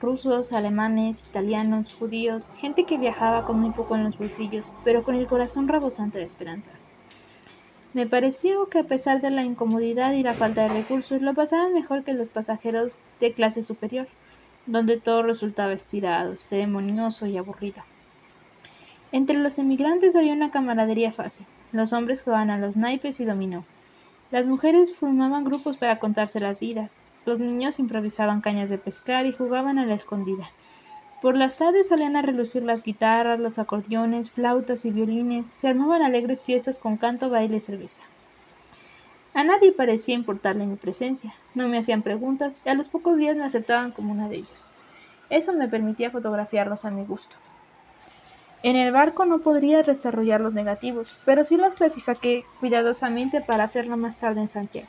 [0.00, 5.14] Rusos, alemanes, italianos, judíos, gente que viajaba con muy poco en los bolsillos, pero con
[5.14, 6.90] el corazón rebosante de esperanzas.
[7.92, 11.72] Me pareció que a pesar de la incomodidad y la falta de recursos, lo pasaban
[11.72, 14.08] mejor que los pasajeros de clase superior,
[14.66, 17.84] donde todo resultaba estirado, ceremonioso y aburrido.
[19.12, 21.46] Entre los emigrantes había una camaradería fácil.
[21.74, 23.64] Los hombres jugaban a los naipes y dominó.
[24.30, 26.88] Las mujeres formaban grupos para contarse las vidas.
[27.26, 30.50] Los niños improvisaban cañas de pescar y jugaban a la escondida.
[31.20, 36.02] Por las tardes salían a relucir las guitarras, los acordeones, flautas y violines, se armaban
[36.02, 38.02] alegres fiestas con canto, baile y cerveza.
[39.34, 43.36] A nadie parecía importarle mi presencia, no me hacían preguntas y a los pocos días
[43.36, 44.72] me aceptaban como una de ellos.
[45.28, 47.34] Eso me permitía fotografiarlos a mi gusto.
[48.64, 53.98] En el barco no podría desarrollar los negativos, pero sí los clasifiqué cuidadosamente para hacerlo
[53.98, 54.88] más tarde en Santiago.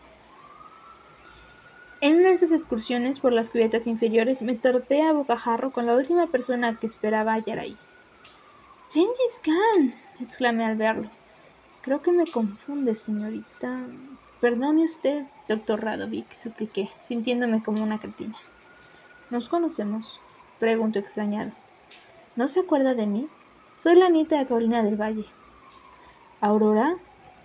[1.99, 5.93] En una de esas excursiones por las cubiertas inferiores me torpé a bocajarro con la
[5.93, 7.75] última persona que esperaba hallar ahí.
[8.93, 9.93] ¡Gengis Khan!
[10.21, 11.09] exclamé al verlo.
[11.81, 13.87] Creo que me confunde, señorita.
[14.39, 18.37] Perdone usted, doctor Radovic, supliqué, sintiéndome como una cretina.
[19.29, 20.21] ¿Nos conocemos?
[20.59, 21.51] preguntó extrañado.
[22.37, 23.27] ¿No se acuerda de mí?
[23.77, 25.25] Soy la nieta de Paulina del Valle.
[26.41, 26.95] ¿Aurora?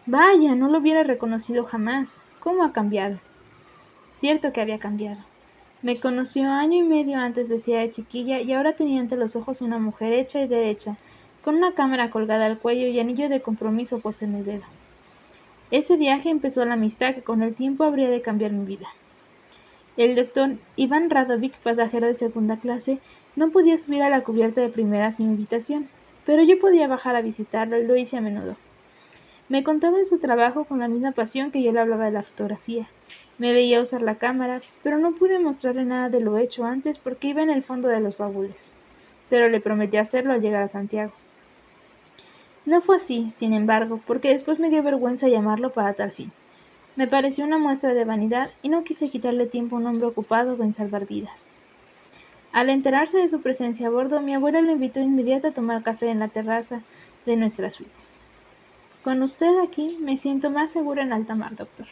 [0.07, 2.09] Vaya, no lo hubiera reconocido jamás.
[2.39, 3.18] ¿Cómo ha cambiado?
[4.20, 5.18] Cierto que había cambiado.
[5.83, 9.61] Me conoció año y medio antes vestida de chiquilla y ahora tenía ante los ojos
[9.61, 10.97] una mujer hecha y derecha,
[11.45, 14.64] con una cámara colgada al cuello y anillo de compromiso puesto en el dedo.
[15.70, 18.89] Ese viaje empezó la amistad que con el tiempo habría de cambiar mi vida.
[19.97, 22.99] El doctor Iván Radovic, pasajero de segunda clase,
[23.37, 25.89] no podía subir a la cubierta de primera sin invitación
[26.27, 28.57] pero yo podía bajar a visitarlo y lo hice a menudo.
[29.49, 32.23] Me contaba de su trabajo con la misma pasión que yo le hablaba de la
[32.23, 32.89] fotografía,
[33.39, 37.29] Me veía usar la cámara, pero no pude mostrarle nada de lo hecho antes porque
[37.29, 38.71] iba en el fondo de los baúles.
[39.29, 41.12] Pero le prometí hacerlo al llegar a Santiago.
[42.66, 46.31] No fue así, sin embargo, porque después me dio vergüenza llamarlo para tal fin.
[46.97, 50.62] Me pareció una muestra de vanidad y no quise quitarle tiempo a un hombre ocupado
[50.62, 51.49] en salvar vidas.
[52.53, 56.11] Al enterarse de su presencia a bordo, mi abuela lo invitó inmediato a tomar café
[56.11, 56.82] en la terraza
[57.24, 57.92] de nuestra suite.
[59.05, 61.86] Con usted aquí me siento más segura en alta mar, doctor.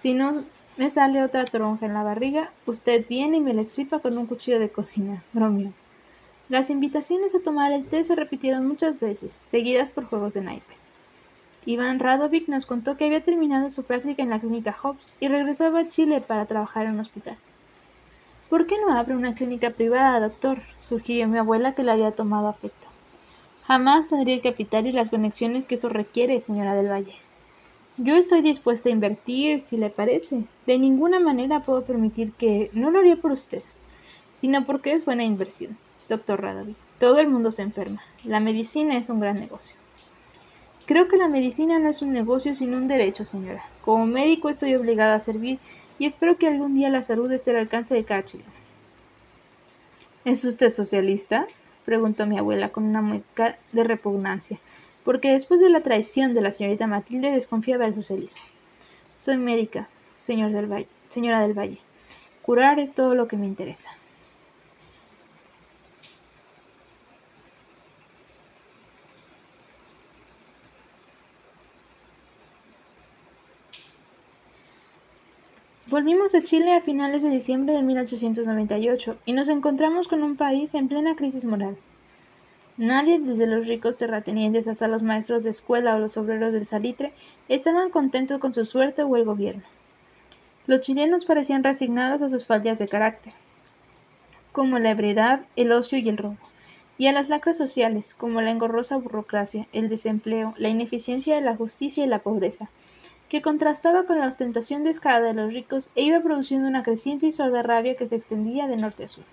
[0.00, 0.44] Si no
[0.76, 4.26] me sale otra toronja en la barriga, usted viene y me la estripa con un
[4.26, 5.72] cuchillo de cocina, bromeó.
[6.48, 10.92] Las invitaciones a tomar el té se repitieron muchas veces, seguidas por juegos de naipes.
[11.64, 15.80] Iván Radovic nos contó que había terminado su práctica en la clínica Hobbs y regresaba
[15.80, 17.38] a Chile para trabajar en un hospital.
[18.48, 20.58] ¿Por qué no abre una clínica privada, doctor?
[20.78, 22.86] sugirió mi abuela que le había tomado afecto.
[23.66, 27.16] Jamás tendría el capital y las conexiones que eso requiere, señora del Valle.
[27.96, 30.44] Yo estoy dispuesta a invertir, si le parece.
[30.66, 33.62] De ninguna manera puedo permitir que no lo haría por usted,
[34.34, 35.76] sino porque es buena inversión,
[36.08, 36.76] doctor Radovic.
[37.00, 38.02] Todo el mundo se enferma.
[38.22, 39.76] La medicina es un gran negocio.
[40.86, 43.64] Creo que la medicina no es un negocio sino un derecho, señora.
[43.84, 45.58] Como médico estoy obligada a servir
[45.98, 48.24] y espero que algún día la salud esté al alcance de cada
[50.24, 51.46] ¿Es usted socialista?
[51.84, 54.58] preguntó mi abuela con una mueca de repugnancia,
[55.04, 58.40] porque después de la traición de la señorita Matilde desconfiaba del socialismo.
[59.16, 61.78] Soy médica, señor del Valle, señora del Valle.
[62.42, 63.90] Curar es todo lo que me interesa.
[75.96, 80.74] Volvimos a Chile a finales de diciembre de 1898 y nos encontramos con un país
[80.74, 81.78] en plena crisis moral.
[82.76, 87.14] Nadie, desde los ricos terratenientes hasta los maestros de escuela o los obreros del salitre,
[87.48, 89.62] estaban contentos con su suerte o el gobierno.
[90.66, 93.32] Los chilenos parecían resignados a sus faltas de carácter,
[94.52, 96.36] como la ebriedad, el ocio y el robo,
[96.98, 101.56] y a las lacras sociales, como la engorrosa burocracia, el desempleo, la ineficiencia de la
[101.56, 102.68] justicia y la pobreza,
[103.28, 107.32] que contrastaba con la ostentación descarada de los ricos e iba produciendo una creciente y
[107.32, 109.24] sorda rabia que se extendía de norte a sur.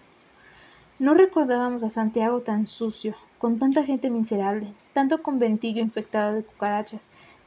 [0.99, 7.01] No recordábamos a Santiago tan sucio, con tanta gente miserable, tanto conventillo infectado de cucarachas,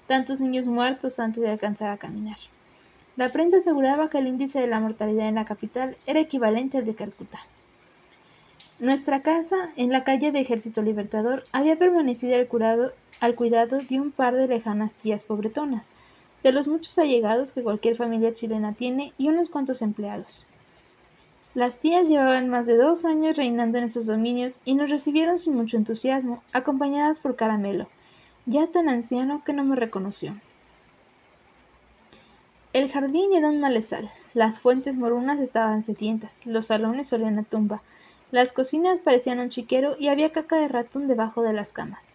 [0.06, 2.38] tantos niños muertos antes de alcanzar a caminar.
[3.16, 6.84] La prensa aseguraba que el índice de la mortalidad en la capital era equivalente al
[6.84, 7.38] de Calcuta.
[8.78, 14.10] Nuestra casa, en la calle de Ejército Libertador, había permanecido al, al cuidado de un
[14.10, 15.88] par de lejanas tías pobretonas,
[16.42, 20.44] de los muchos allegados que cualquier familia chilena tiene y unos cuantos empleados.
[21.54, 25.54] Las tías llevaban más de dos años reinando en esos dominios y nos recibieron sin
[25.54, 27.88] mucho entusiasmo, acompañadas por Caramelo,
[28.44, 30.36] ya tan anciano que no me reconoció.
[32.74, 37.80] El jardín era un malezal, las fuentes morunas estaban sedientas, los salones olían a tumba,
[38.30, 42.05] las cocinas parecían un chiquero y había caca de ratón debajo de las camas.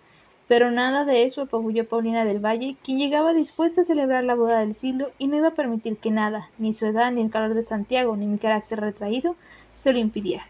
[0.52, 4.60] Pero nada de eso apabulló Paulina del Valle, quien llegaba dispuesta a celebrar la boda
[4.60, 7.54] del siglo y no iba a permitir que nada, ni su edad, ni el calor
[7.54, 9.38] de Santiago, ni mi carácter retraído,
[9.82, 10.46] se lo impidieran.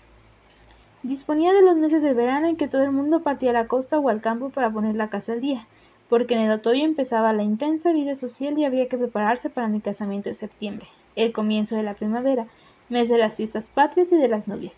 [1.04, 3.99] Disponía de los meses de verano en que todo el mundo partía a la costa
[3.99, 5.68] o al campo para poner la casa al día,
[6.10, 9.82] porque en el otoño empezaba la intensa vida social y había que prepararse para mi
[9.82, 12.47] casamiento de septiembre, el comienzo de la primavera,
[12.89, 14.74] mes de las fiestas patrias y de las novias,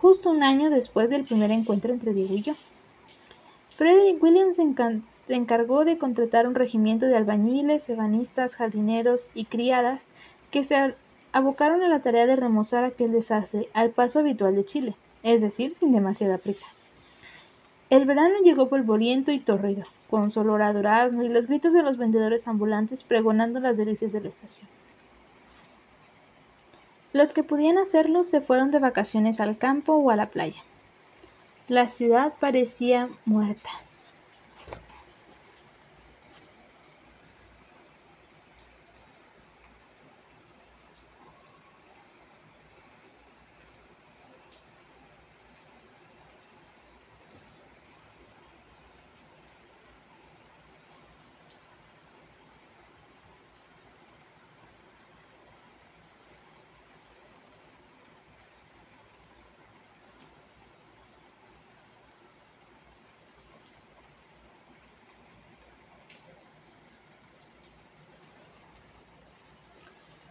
[0.00, 2.54] justo un año después del primer encuentro entre Diego y yo.
[3.76, 10.00] Frederick Williams se encargó de contratar un regimiento de albañiles, ebanistas, jardineros y criadas
[10.52, 10.94] que se
[11.32, 14.94] abocaron a la tarea de remozar aquel desastre al paso habitual de Chile,
[15.24, 16.66] es decir, sin demasiada prisa.
[17.90, 21.82] El verano llegó polvoriento y tórrido, con su olor a durazno y los gritos de
[21.82, 24.68] los vendedores ambulantes pregonando las delicias de la estación.
[27.12, 30.62] Los que podían hacerlo se fueron de vacaciones al campo o a la playa.
[31.68, 33.70] La ciudad parecía muerta.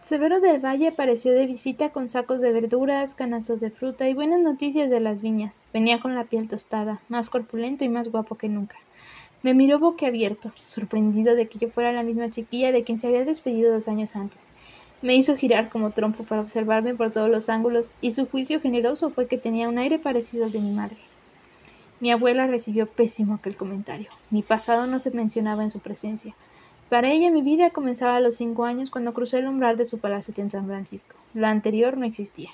[0.04, 4.38] Severo del Valle apareció de visita con sacos de verduras, canastos de fruta y buenas
[4.40, 5.64] noticias de las viñas.
[5.72, 8.76] Venía con la piel tostada, más corpulento y más guapo que nunca.
[9.42, 13.24] Me miró boquiabierto, sorprendido de que yo fuera la misma chiquilla de quien se había
[13.24, 14.42] despedido dos años antes.
[15.00, 19.08] Me hizo girar como trompo para observarme por todos los ángulos, y su juicio generoso
[19.08, 20.98] fue que tenía un aire parecido al de mi madre.
[22.00, 24.10] Mi abuela recibió pésimo aquel comentario.
[24.28, 26.34] Mi pasado no se mencionaba en su presencia.
[26.88, 29.98] Para ella mi vida comenzaba a los cinco años cuando crucé el umbral de su
[29.98, 31.16] palacete en San Francisco.
[31.32, 32.50] Lo anterior no existía.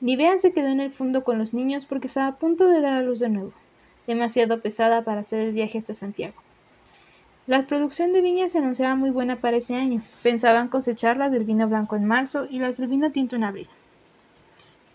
[0.00, 2.94] Nivea se quedó en el fondo con los niños porque estaba a punto de dar
[2.94, 3.52] a luz de nuevo,
[4.06, 6.34] demasiado pesada para hacer el viaje hasta Santiago.
[7.46, 10.02] La producción de viñas se anunciaba muy buena para ese año.
[10.22, 13.68] Pensaban cosechar las del vino blanco en marzo y las del vino tinto en abril.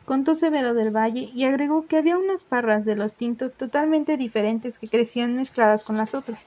[0.05, 4.79] Contó Severo del Valle y agregó que había unas parras de los tintos totalmente diferentes
[4.79, 6.45] que crecían mezcladas con las otras.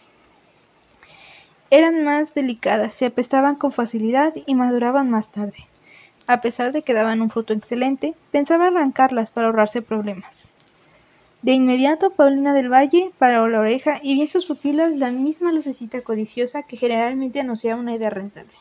[1.71, 5.67] Eran más delicadas, se apestaban con facilidad y maduraban más tarde.
[6.27, 10.49] A pesar de que daban un fruto excelente, pensaba arrancarlas para ahorrarse problemas.
[11.43, 15.53] De inmediato Paulina del Valle paró la oreja y vi en sus pupilas la misma
[15.53, 18.53] lucecita codiciosa que generalmente anunciaba una idea rentable.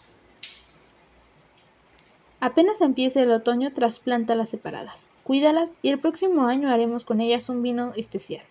[2.39, 7.64] Apenas empiece el otoño, trasplántalas separadas, cuídalas y el próximo año haremos con ellas un
[7.64, 8.43] vino especial.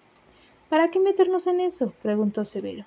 [0.69, 1.93] ¿Para qué meternos en eso?
[2.03, 2.85] preguntó Severo.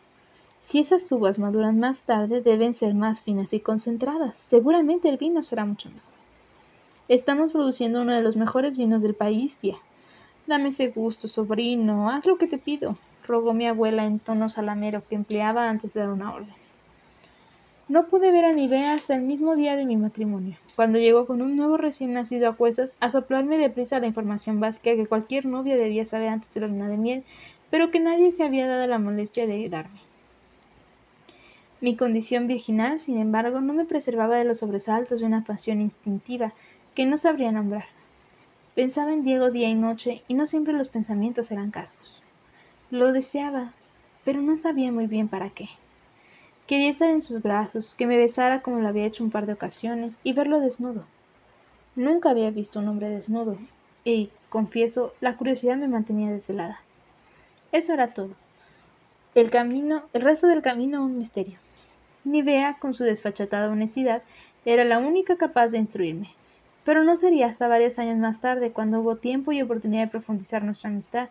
[0.69, 4.37] Si esas uvas maduran más tarde, deben ser más finas y concentradas.
[4.49, 6.13] Seguramente el vino será mucho mejor.
[7.07, 9.77] Estamos produciendo uno de los mejores vinos del país, tía,
[10.45, 15.01] Dame ese gusto, sobrino, haz lo que te pido, rogó mi abuela en tono salamero
[15.09, 16.53] que empleaba antes de dar una orden.
[17.87, 21.41] No pude ver a Nivea hasta el mismo día de mi matrimonio, cuando llegó con
[21.41, 25.77] un nuevo recién nacido a cuestas a soplarme deprisa la información básica que cualquier novia
[25.77, 27.23] debía saber antes de la luna de miel,
[27.71, 30.08] pero que nadie se había dado la molestia de darme.
[31.81, 36.51] Mi condición virginal, sin embargo, no me preservaba de los sobresaltos de una pasión instintiva
[36.93, 37.85] que no sabría nombrar.
[38.75, 42.21] Pensaba en Diego día y noche, y no siempre los pensamientos eran castos.
[42.91, 43.71] Lo deseaba,
[44.25, 45.69] pero no sabía muy bien para qué.
[46.67, 49.53] Quería estar en sus brazos, que me besara como lo había hecho un par de
[49.53, 51.05] ocasiones, y verlo desnudo.
[51.95, 53.57] Nunca había visto un hombre desnudo,
[54.03, 56.81] y, confieso, la curiosidad me mantenía desvelada.
[57.71, 58.31] Eso era todo.
[59.33, 61.57] El camino, el resto del camino un misterio.
[62.23, 64.21] Nivea, con su desfachatada honestidad,
[64.65, 66.29] era la única capaz de instruirme.
[66.83, 70.63] Pero no sería hasta varios años más tarde, cuando hubo tiempo y oportunidad de profundizar
[70.63, 71.29] nuestra amistad,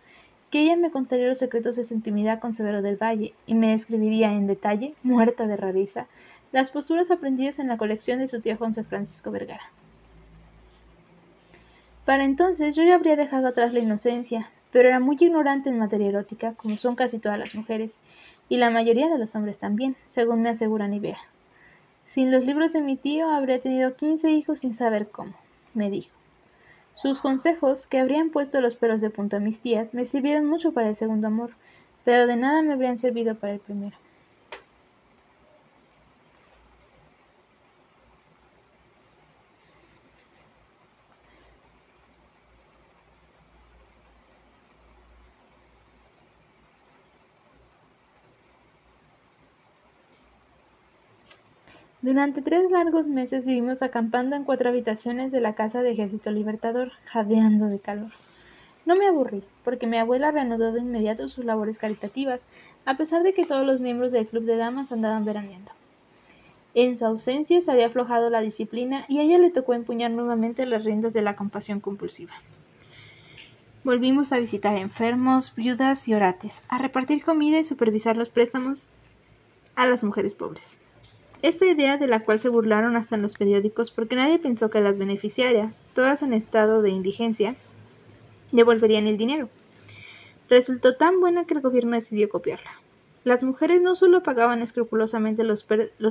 [0.50, 3.68] que ella me contaría los secretos de su intimidad con Severo del Valle y me
[3.68, 6.06] describiría en detalle, muerta de rareza,
[6.52, 9.70] las posturas aprendidas en la colección de su tío José Francisco Vergara.
[12.06, 16.08] Para entonces yo ya habría dejado atrás la inocencia, pero era muy ignorante en materia
[16.08, 17.98] erótica, como son casi todas las mujeres,
[18.48, 21.18] y la mayoría de los hombres también, según me asegura Nivea.
[22.06, 25.34] Sin los libros de mi tío habría tenido quince hijos sin saber cómo
[25.74, 26.14] me dijo.
[26.94, 30.72] Sus consejos, que habrían puesto los pelos de punta a mis tías, me sirvieron mucho
[30.72, 31.50] para el segundo amor,
[32.04, 33.96] pero de nada me habrían servido para el primero.
[52.08, 56.92] Durante tres largos meses vivimos acampando en cuatro habitaciones de la casa de Ejército Libertador,
[57.04, 58.12] jadeando de calor.
[58.86, 62.40] No me aburrí, porque mi abuela reanudó de inmediato sus labores caritativas,
[62.86, 65.70] a pesar de que todos los miembros del club de damas andaban veraneando.
[66.72, 70.64] En su ausencia se había aflojado la disciplina y a ella le tocó empuñar nuevamente
[70.64, 72.32] las riendas de la compasión compulsiva.
[73.84, 78.86] Volvimos a visitar enfermos, viudas y orates, a repartir comida y supervisar los préstamos
[79.74, 80.80] a las mujeres pobres.
[81.40, 84.80] Esta idea de la cual se burlaron hasta en los periódicos porque nadie pensó que
[84.80, 87.54] las beneficiarias, todas en estado de indigencia,
[88.50, 89.48] devolverían el dinero.
[90.50, 92.72] Resultó tan buena que el gobierno decidió copiarla.
[93.22, 95.64] Las mujeres no solo pagaban escrupulosamente los,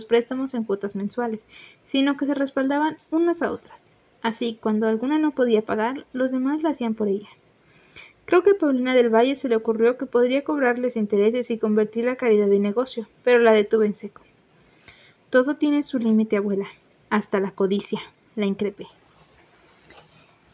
[0.05, 1.45] préstamos en cuotas mensuales,
[1.83, 3.83] sino que se respaldaban unas a otras.
[4.21, 7.29] Así, cuando alguna no podía pagar, los demás la hacían por ella.
[8.25, 12.05] Creo que a Paulina del Valle se le ocurrió que podría cobrarles intereses y convertir
[12.05, 14.26] la caridad en negocio, pero la detuve en seco.
[15.29, 16.67] Todo tiene su límite, abuela,
[17.09, 17.99] hasta la codicia,
[18.35, 18.87] la increpé.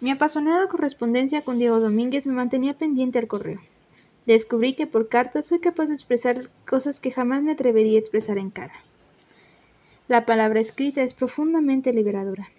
[0.02, 3.60] Mi apasionada correspondencia con Diego Domínguez me mantenía pendiente al correo.
[4.26, 8.40] Descubrí que por carta soy capaz de expresar cosas que jamás me atrevería a expresar
[8.40, 8.74] en cara.
[10.08, 12.50] La palabra escrita es profundamente liberadora.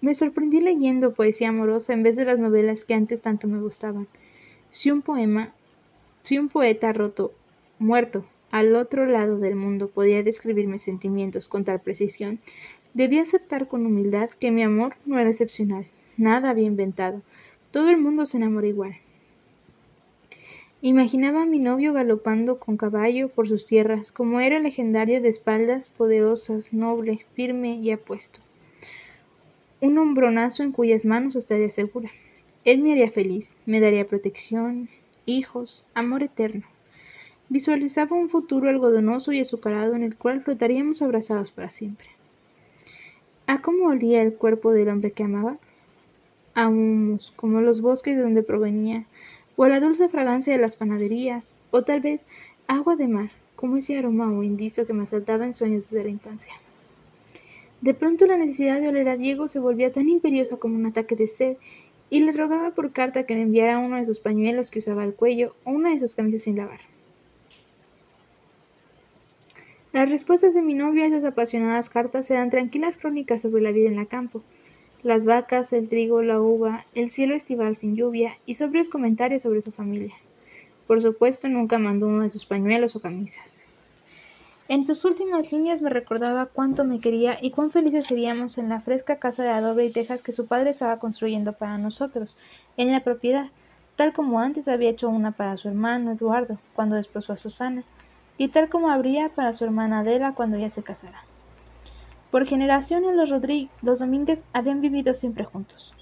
[0.00, 4.06] Me sorprendí leyendo poesía amorosa en vez de las novelas que antes tanto me gustaban.
[4.70, 5.52] Si un poema,
[6.22, 7.32] si un poeta roto,
[7.78, 8.24] muerto,
[8.54, 12.38] al otro lado del mundo podía describir mis sentimientos con tal precisión,
[12.92, 15.86] debía aceptar con humildad que mi amor no era excepcional,
[16.16, 17.20] nada había inventado,
[17.72, 18.94] todo el mundo se enamora igual.
[20.82, 25.88] Imaginaba a mi novio galopando con caballo por sus tierras, como era legendario de espaldas
[25.88, 28.38] poderosas, noble, firme y apuesto.
[29.80, 32.12] un hombronazo en cuyas manos estaría segura.
[32.64, 34.88] Él me haría feliz, me daría protección,
[35.26, 36.73] hijos, amor eterno.
[37.48, 42.08] Visualizaba un futuro algodonoso y azucarado en el cual flotaríamos abrazados para siempre.
[43.46, 45.58] ¿A cómo olía el cuerpo del hombre que amaba?
[46.54, 49.04] A humus, como los bosques de donde provenía,
[49.56, 52.24] o a la dulce fragancia de las panaderías, o tal vez
[52.66, 56.10] agua de mar, como ese aroma o indicio que me asaltaba en sueños desde la
[56.10, 56.54] infancia.
[57.82, 61.16] De pronto la necesidad de oler a Diego se volvía tan imperiosa como un ataque
[61.16, 61.56] de sed,
[62.08, 65.14] y le rogaba por carta que me enviara uno de sus pañuelos que usaba al
[65.14, 66.80] cuello o una de sus camisas sin lavar.
[69.94, 73.88] Las respuestas de mi novio a esas apasionadas cartas eran tranquilas crónicas sobre la vida
[73.88, 74.42] en el campo,
[75.04, 79.62] las vacas, el trigo, la uva, el cielo estival sin lluvia y sobrios comentarios sobre
[79.62, 80.12] su familia.
[80.88, 83.62] Por supuesto, nunca mandó uno de sus pañuelos o camisas.
[84.66, 88.80] En sus últimas líneas me recordaba cuánto me quería y cuán felices seríamos en la
[88.80, 92.36] fresca casa de adobe y tejas que su padre estaba construyendo para nosotros,
[92.76, 93.46] en la propiedad,
[93.94, 97.84] tal como antes había hecho una para su hermano Eduardo, cuando desposó a Susana,
[98.38, 101.24] y tal como habría para su hermana Adela cuando ella se casara.
[102.30, 105.94] Por generaciones los Rodríguez, los Domínguez habían vivido siempre juntos.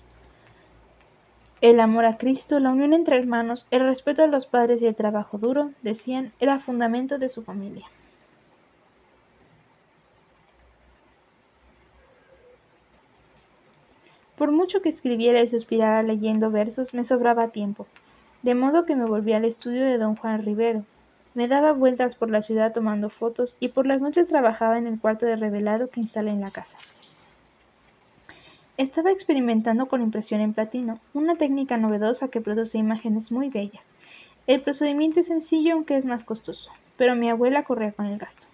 [1.61, 4.97] El amor a Cristo, la unión entre hermanos, el respeto a los padres y el
[4.97, 7.87] trabajo duro, decían, era fundamento de su familia.
[14.37, 17.87] Por mucho que escribiera y suspirara leyendo versos, me sobraba tiempo,
[18.43, 20.85] de modo que me volví al estudio de don Juan Rivero,
[21.35, 25.01] me daba vueltas por la ciudad tomando fotos y por las noches trabajaba en el
[25.01, 26.77] cuarto de revelado que instalé en la casa.
[28.77, 33.83] Estaba experimentando con impresión en platino, una técnica novedosa que produce imágenes muy bellas.
[34.47, 38.47] El procedimiento es sencillo aunque es más costoso, pero mi abuela corría con el gasto.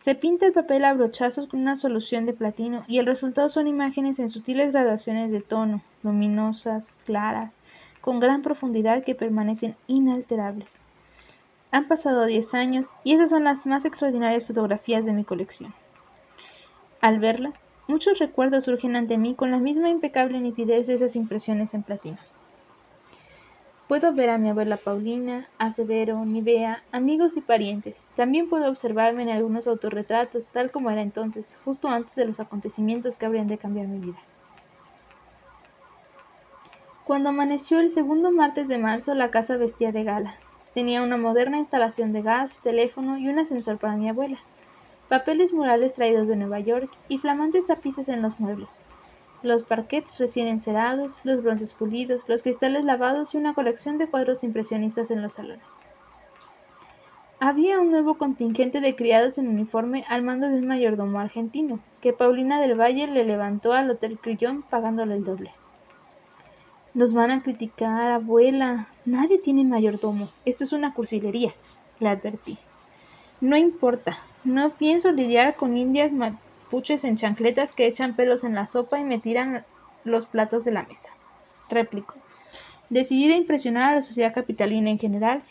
[0.00, 3.68] Se pinta el papel a brochazos con una solución de platino y el resultado son
[3.68, 7.54] imágenes en sutiles gradaciones de tono, luminosas, claras,
[8.00, 10.80] con gran profundidad que permanecen inalterables.
[11.70, 15.74] Han pasado diez años y esas son las más extraordinarias fotografías de mi colección.
[17.00, 17.54] Al verlas,
[17.86, 22.18] muchos recuerdos surgen ante mí con la misma impecable nitidez de esas impresiones en platino.
[23.86, 27.96] Puedo ver a mi abuela Paulina, a Severo, Nivea, amigos y parientes.
[28.16, 33.16] También puedo observarme en algunos autorretratos, tal como era entonces, justo antes de los acontecimientos
[33.16, 34.18] que habrían de cambiar mi vida.
[37.04, 40.34] Cuando amaneció el segundo martes de marzo, la casa vestía de gala.
[40.74, 44.38] Tenía una moderna instalación de gas, teléfono y un ascensor para mi abuela,
[45.08, 48.68] papeles murales traídos de Nueva York y flamantes tapices en los muebles,
[49.42, 54.44] los parquets recién encerados, los bronces pulidos, los cristales lavados y una colección de cuadros
[54.44, 55.64] impresionistas en los salones.
[57.40, 62.12] Había un nuevo contingente de criados en uniforme al mando de un mayordomo argentino, que
[62.12, 65.52] Paulina del Valle le levantó al Hotel Crillon pagándole el doble.
[66.94, 68.88] Nos van a criticar, abuela.
[69.04, 70.30] Nadie tiene mayordomo.
[70.44, 71.54] Esto es una cursilería,
[72.00, 72.58] le advertí.
[73.40, 74.18] No importa.
[74.44, 79.04] No pienso lidiar con indias mapuches en chancletas que echan pelos en la sopa y
[79.04, 79.64] me tiran
[80.04, 81.10] los platos de la mesa.
[81.68, 82.14] Replicó.
[82.88, 85.42] Decidida a impresionar a la sociedad capitalina en general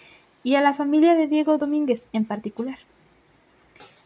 [0.43, 2.79] y a la familia de Diego Domínguez en particular.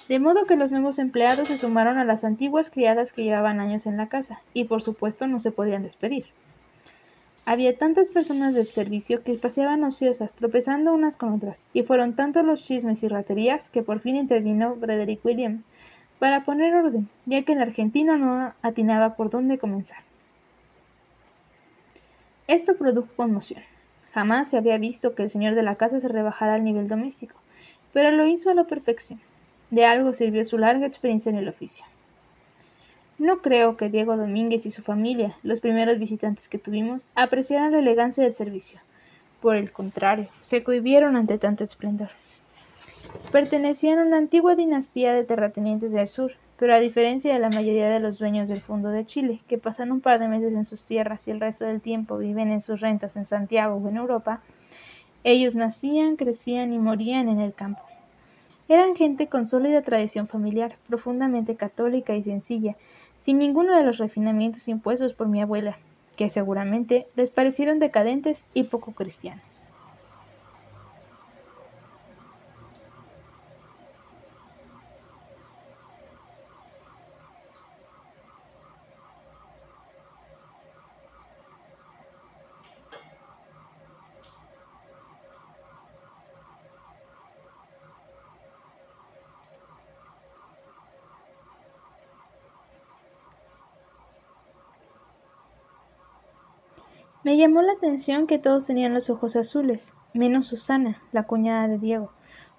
[0.09, 3.85] De modo que los nuevos empleados se sumaron a las antiguas criadas que llevaban años
[3.85, 6.25] en la casa, y por supuesto no se podían despedir.
[7.45, 12.45] Había tantas personas del servicio que paseaban ociosas, tropezando unas con otras, y fueron tantos
[12.45, 15.65] los chismes y raterías que por fin intervino Frederick Williams
[16.19, 19.97] para poner orden, ya que el argentino no atinaba por dónde comenzar.
[22.47, 23.63] Esto produjo conmoción.
[24.13, 27.35] Jamás se había visto que el señor de la casa se rebajara al nivel doméstico,
[27.91, 29.19] pero lo hizo a la perfección.
[29.71, 31.85] De algo sirvió su larga experiencia en el oficio.
[33.21, 37.77] No creo que Diego Domínguez y su familia, los primeros visitantes que tuvimos, apreciaran la
[37.77, 38.79] elegancia del servicio.
[39.41, 42.09] Por el contrario, se cohibieron ante tanto esplendor.
[43.31, 47.91] Pertenecían a una antigua dinastía de terratenientes del sur, pero a diferencia de la mayoría
[47.91, 50.83] de los dueños del fondo de Chile, que pasan un par de meses en sus
[50.85, 54.41] tierras y el resto del tiempo viven en sus rentas en Santiago o en Europa,
[55.23, 57.83] ellos nacían, crecían y morían en el campo.
[58.67, 62.77] Eran gente con sólida tradición familiar, profundamente católica y sencilla,
[63.25, 65.77] sin ninguno de los refinamientos impuestos por mi abuela,
[66.17, 69.50] que seguramente les parecieron decadentes y poco cristianos.
[97.31, 101.77] Me llamó la atención que todos tenían los ojos azules, menos Susana, la cuñada de
[101.77, 102.11] Diego,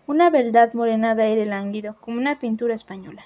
[0.07, 3.23] una verdad morena de aire lánguido, como una pintura española.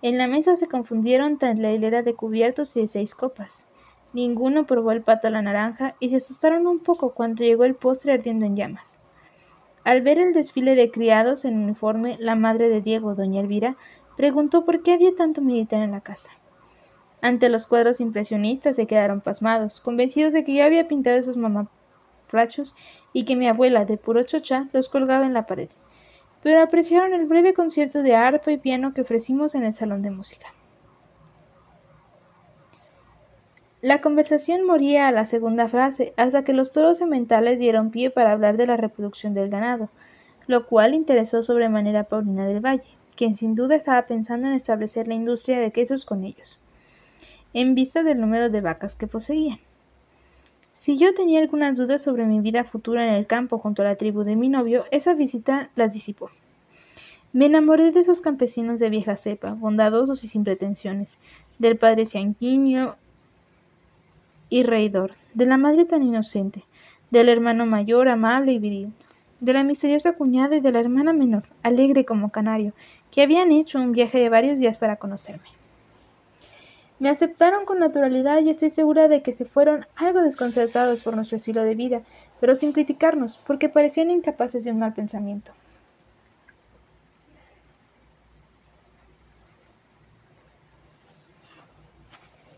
[0.00, 3.64] En la mesa se confundieron tan la hilera de cubiertos y de seis copas.
[4.12, 7.74] Ninguno probó el pato a la naranja y se asustaron un poco cuando llegó el
[7.74, 9.00] postre ardiendo en llamas.
[9.82, 13.74] Al ver el desfile de criados en uniforme, la madre de Diego, doña Elvira,
[14.16, 16.30] preguntó por qué había tanto militar en la casa.
[17.24, 22.74] Ante los cuadros impresionistas se quedaron pasmados, convencidos de que yo había pintado esos mamaplachos
[23.12, 25.70] y que mi abuela, de puro chocha, los colgaba en la pared
[26.44, 30.10] pero apreciaron el breve concierto de arpa y piano que ofrecimos en el salón de
[30.10, 30.48] música.
[33.80, 38.32] La conversación moría a la segunda frase, hasta que los toros sementales dieron pie para
[38.32, 39.88] hablar de la reproducción del ganado,
[40.46, 42.84] lo cual interesó sobremanera a Paulina del Valle,
[43.16, 46.58] quien sin duda estaba pensando en establecer la industria de quesos con ellos,
[47.54, 49.58] en vista del número de vacas que poseían.
[50.76, 53.96] Si yo tenía algunas dudas sobre mi vida futura en el campo junto a la
[53.96, 56.30] tribu de mi novio, esa visita las disipó.
[57.32, 61.16] Me enamoré de esos campesinos de vieja cepa, bondadosos y sin pretensiones,
[61.58, 62.96] del padre cianquiño
[64.50, 66.64] y reidor, de la madre tan inocente,
[67.10, 68.92] del hermano mayor amable y viril,
[69.40, 72.72] de la misteriosa cuñada y de la hermana menor, alegre como canario,
[73.10, 75.53] que habían hecho un viaje de varios días para conocerme.
[76.98, 81.36] Me aceptaron con naturalidad y estoy segura de que se fueron algo desconcertados por nuestro
[81.36, 82.02] estilo de vida,
[82.40, 85.52] pero sin criticarnos, porque parecían incapaces de un mal pensamiento.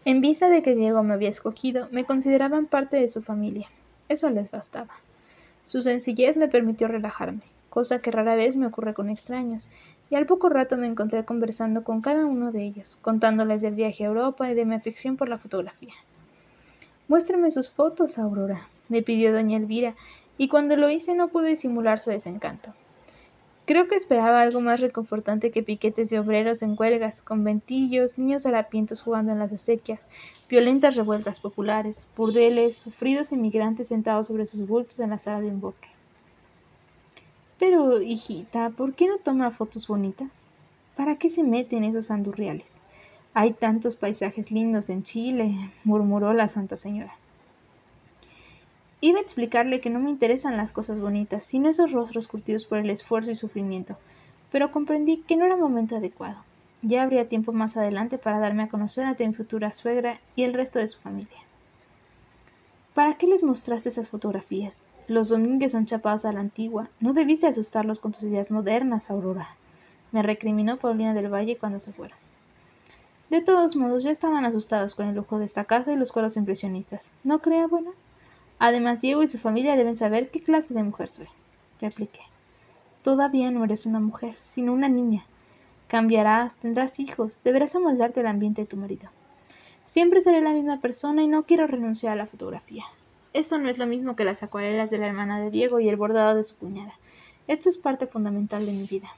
[0.05, 3.69] En vista de que Diego me había escogido, me consideraban parte de su familia.
[4.09, 4.95] Eso les bastaba.
[5.65, 9.69] Su sencillez me permitió relajarme, cosa que rara vez me ocurre con extraños,
[10.11, 14.05] y al poco rato me encontré conversando con cada uno de ellos, contándoles del viaje
[14.05, 15.95] a Europa y de mi afición por la fotografía.
[17.09, 19.95] Muéstrame sus fotos, Aurora, me pidió doña Elvira,
[20.39, 22.73] y cuando lo hice no pude disimular su desencanto.
[23.65, 29.03] Creo que esperaba algo más reconfortante que piquetes de obreros en cuelgas, conventillos, niños harapientos
[29.03, 29.99] jugando en las acequias,
[30.49, 35.61] violentas revueltas populares, burdeles, sufridos inmigrantes sentados sobre sus bultos en la sala de un
[35.61, 35.89] bosque.
[37.59, 40.31] Pero, hijita, ¿por qué no toma fotos bonitas?
[40.97, 42.67] ¿Para qué se mete en esos andurriales?
[43.33, 47.15] Hay tantos paisajes lindos en Chile, murmuró la Santa Señora.
[49.01, 52.79] Iba a explicarle que no me interesan las cosas bonitas, sino esos rostros curtidos por
[52.79, 53.97] el esfuerzo y sufrimiento,
[54.51, 56.39] pero comprendí que no era momento adecuado.
[56.83, 60.55] Ya habría tiempo más adelante para darme a conocer a mi futura suegra y el
[60.55, 61.39] resto de su familia.
[62.95, 64.73] ¿Para qué les mostraste esas fotografías?
[65.09, 66.89] Los Domínguez son chapados a la antigua.
[66.99, 69.51] No debiste asustarlos con tus ideas modernas, Aurora.
[70.11, 72.19] Me recriminó Paulina del Valle cuando se fueron.
[73.31, 76.37] De todos modos, ya estaban asustados con el lujo de esta casa y los cuadros
[76.37, 77.03] impresionistas.
[77.23, 77.91] ¿No cree, abuela?
[78.59, 81.29] Además, Diego y su familia deben saber qué clase de mujer soy.
[81.81, 82.21] Repliqué.
[83.05, 85.25] Todavía no eres una mujer, sino una niña.
[85.87, 89.09] Cambiarás, tendrás hijos, deberás amoldarte al ambiente de tu marido.
[89.93, 92.85] Siempre seré la misma persona y no quiero renunciar a la fotografía.
[93.37, 95.97] Esto no es lo mismo que las acuarelas de la hermana de Diego y el
[95.97, 96.95] bordado de su cuñada.
[97.47, 99.11] Esto es parte fundamental de mi vida.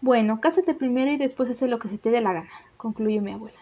[0.00, 2.48] Bueno, cásate primero y después haz lo que se te dé la gana,
[2.78, 3.58] concluyó mi abuela.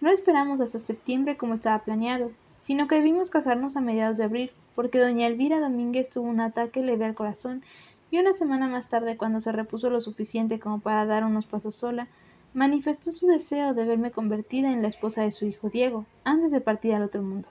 [0.00, 2.32] No esperamos hasta septiembre como estaba planeado,
[2.62, 6.80] sino que debimos casarnos a mediados de abril, porque doña Elvira Domínguez tuvo un ataque
[6.80, 7.62] leve al corazón
[8.10, 11.74] y una semana más tarde, cuando se repuso lo suficiente como para dar unos pasos
[11.74, 12.08] sola,
[12.56, 16.62] manifestó su deseo de verme convertida en la esposa de su hijo Diego, antes de
[16.62, 17.46] partir al otro mundo.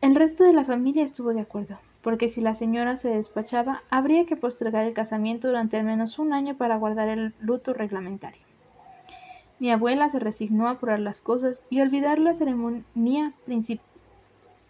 [0.00, 4.26] El resto de la familia estuvo de acuerdo, porque si la señora se despachaba, habría
[4.26, 8.42] que postergar el casamiento durante al menos un año para guardar el luto reglamentario.
[9.60, 13.32] Mi abuela se resignó a apurar las cosas y olvidar la ceremonia,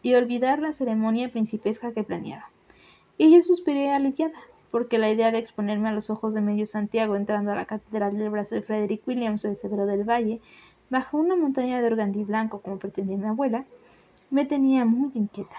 [0.02, 2.50] y olvidar la ceremonia principesca que planeaba.
[3.16, 4.38] Y yo suspiré aliviada,
[4.70, 8.16] porque la idea de exponerme a los ojos de medio Santiago entrando a la catedral
[8.16, 10.40] del brazo de Frederick Williams o de Cedro del Valle,
[10.90, 13.64] bajo una montaña de organdí blanco como pretendía mi abuela,
[14.30, 15.56] me tenía muy inquieta.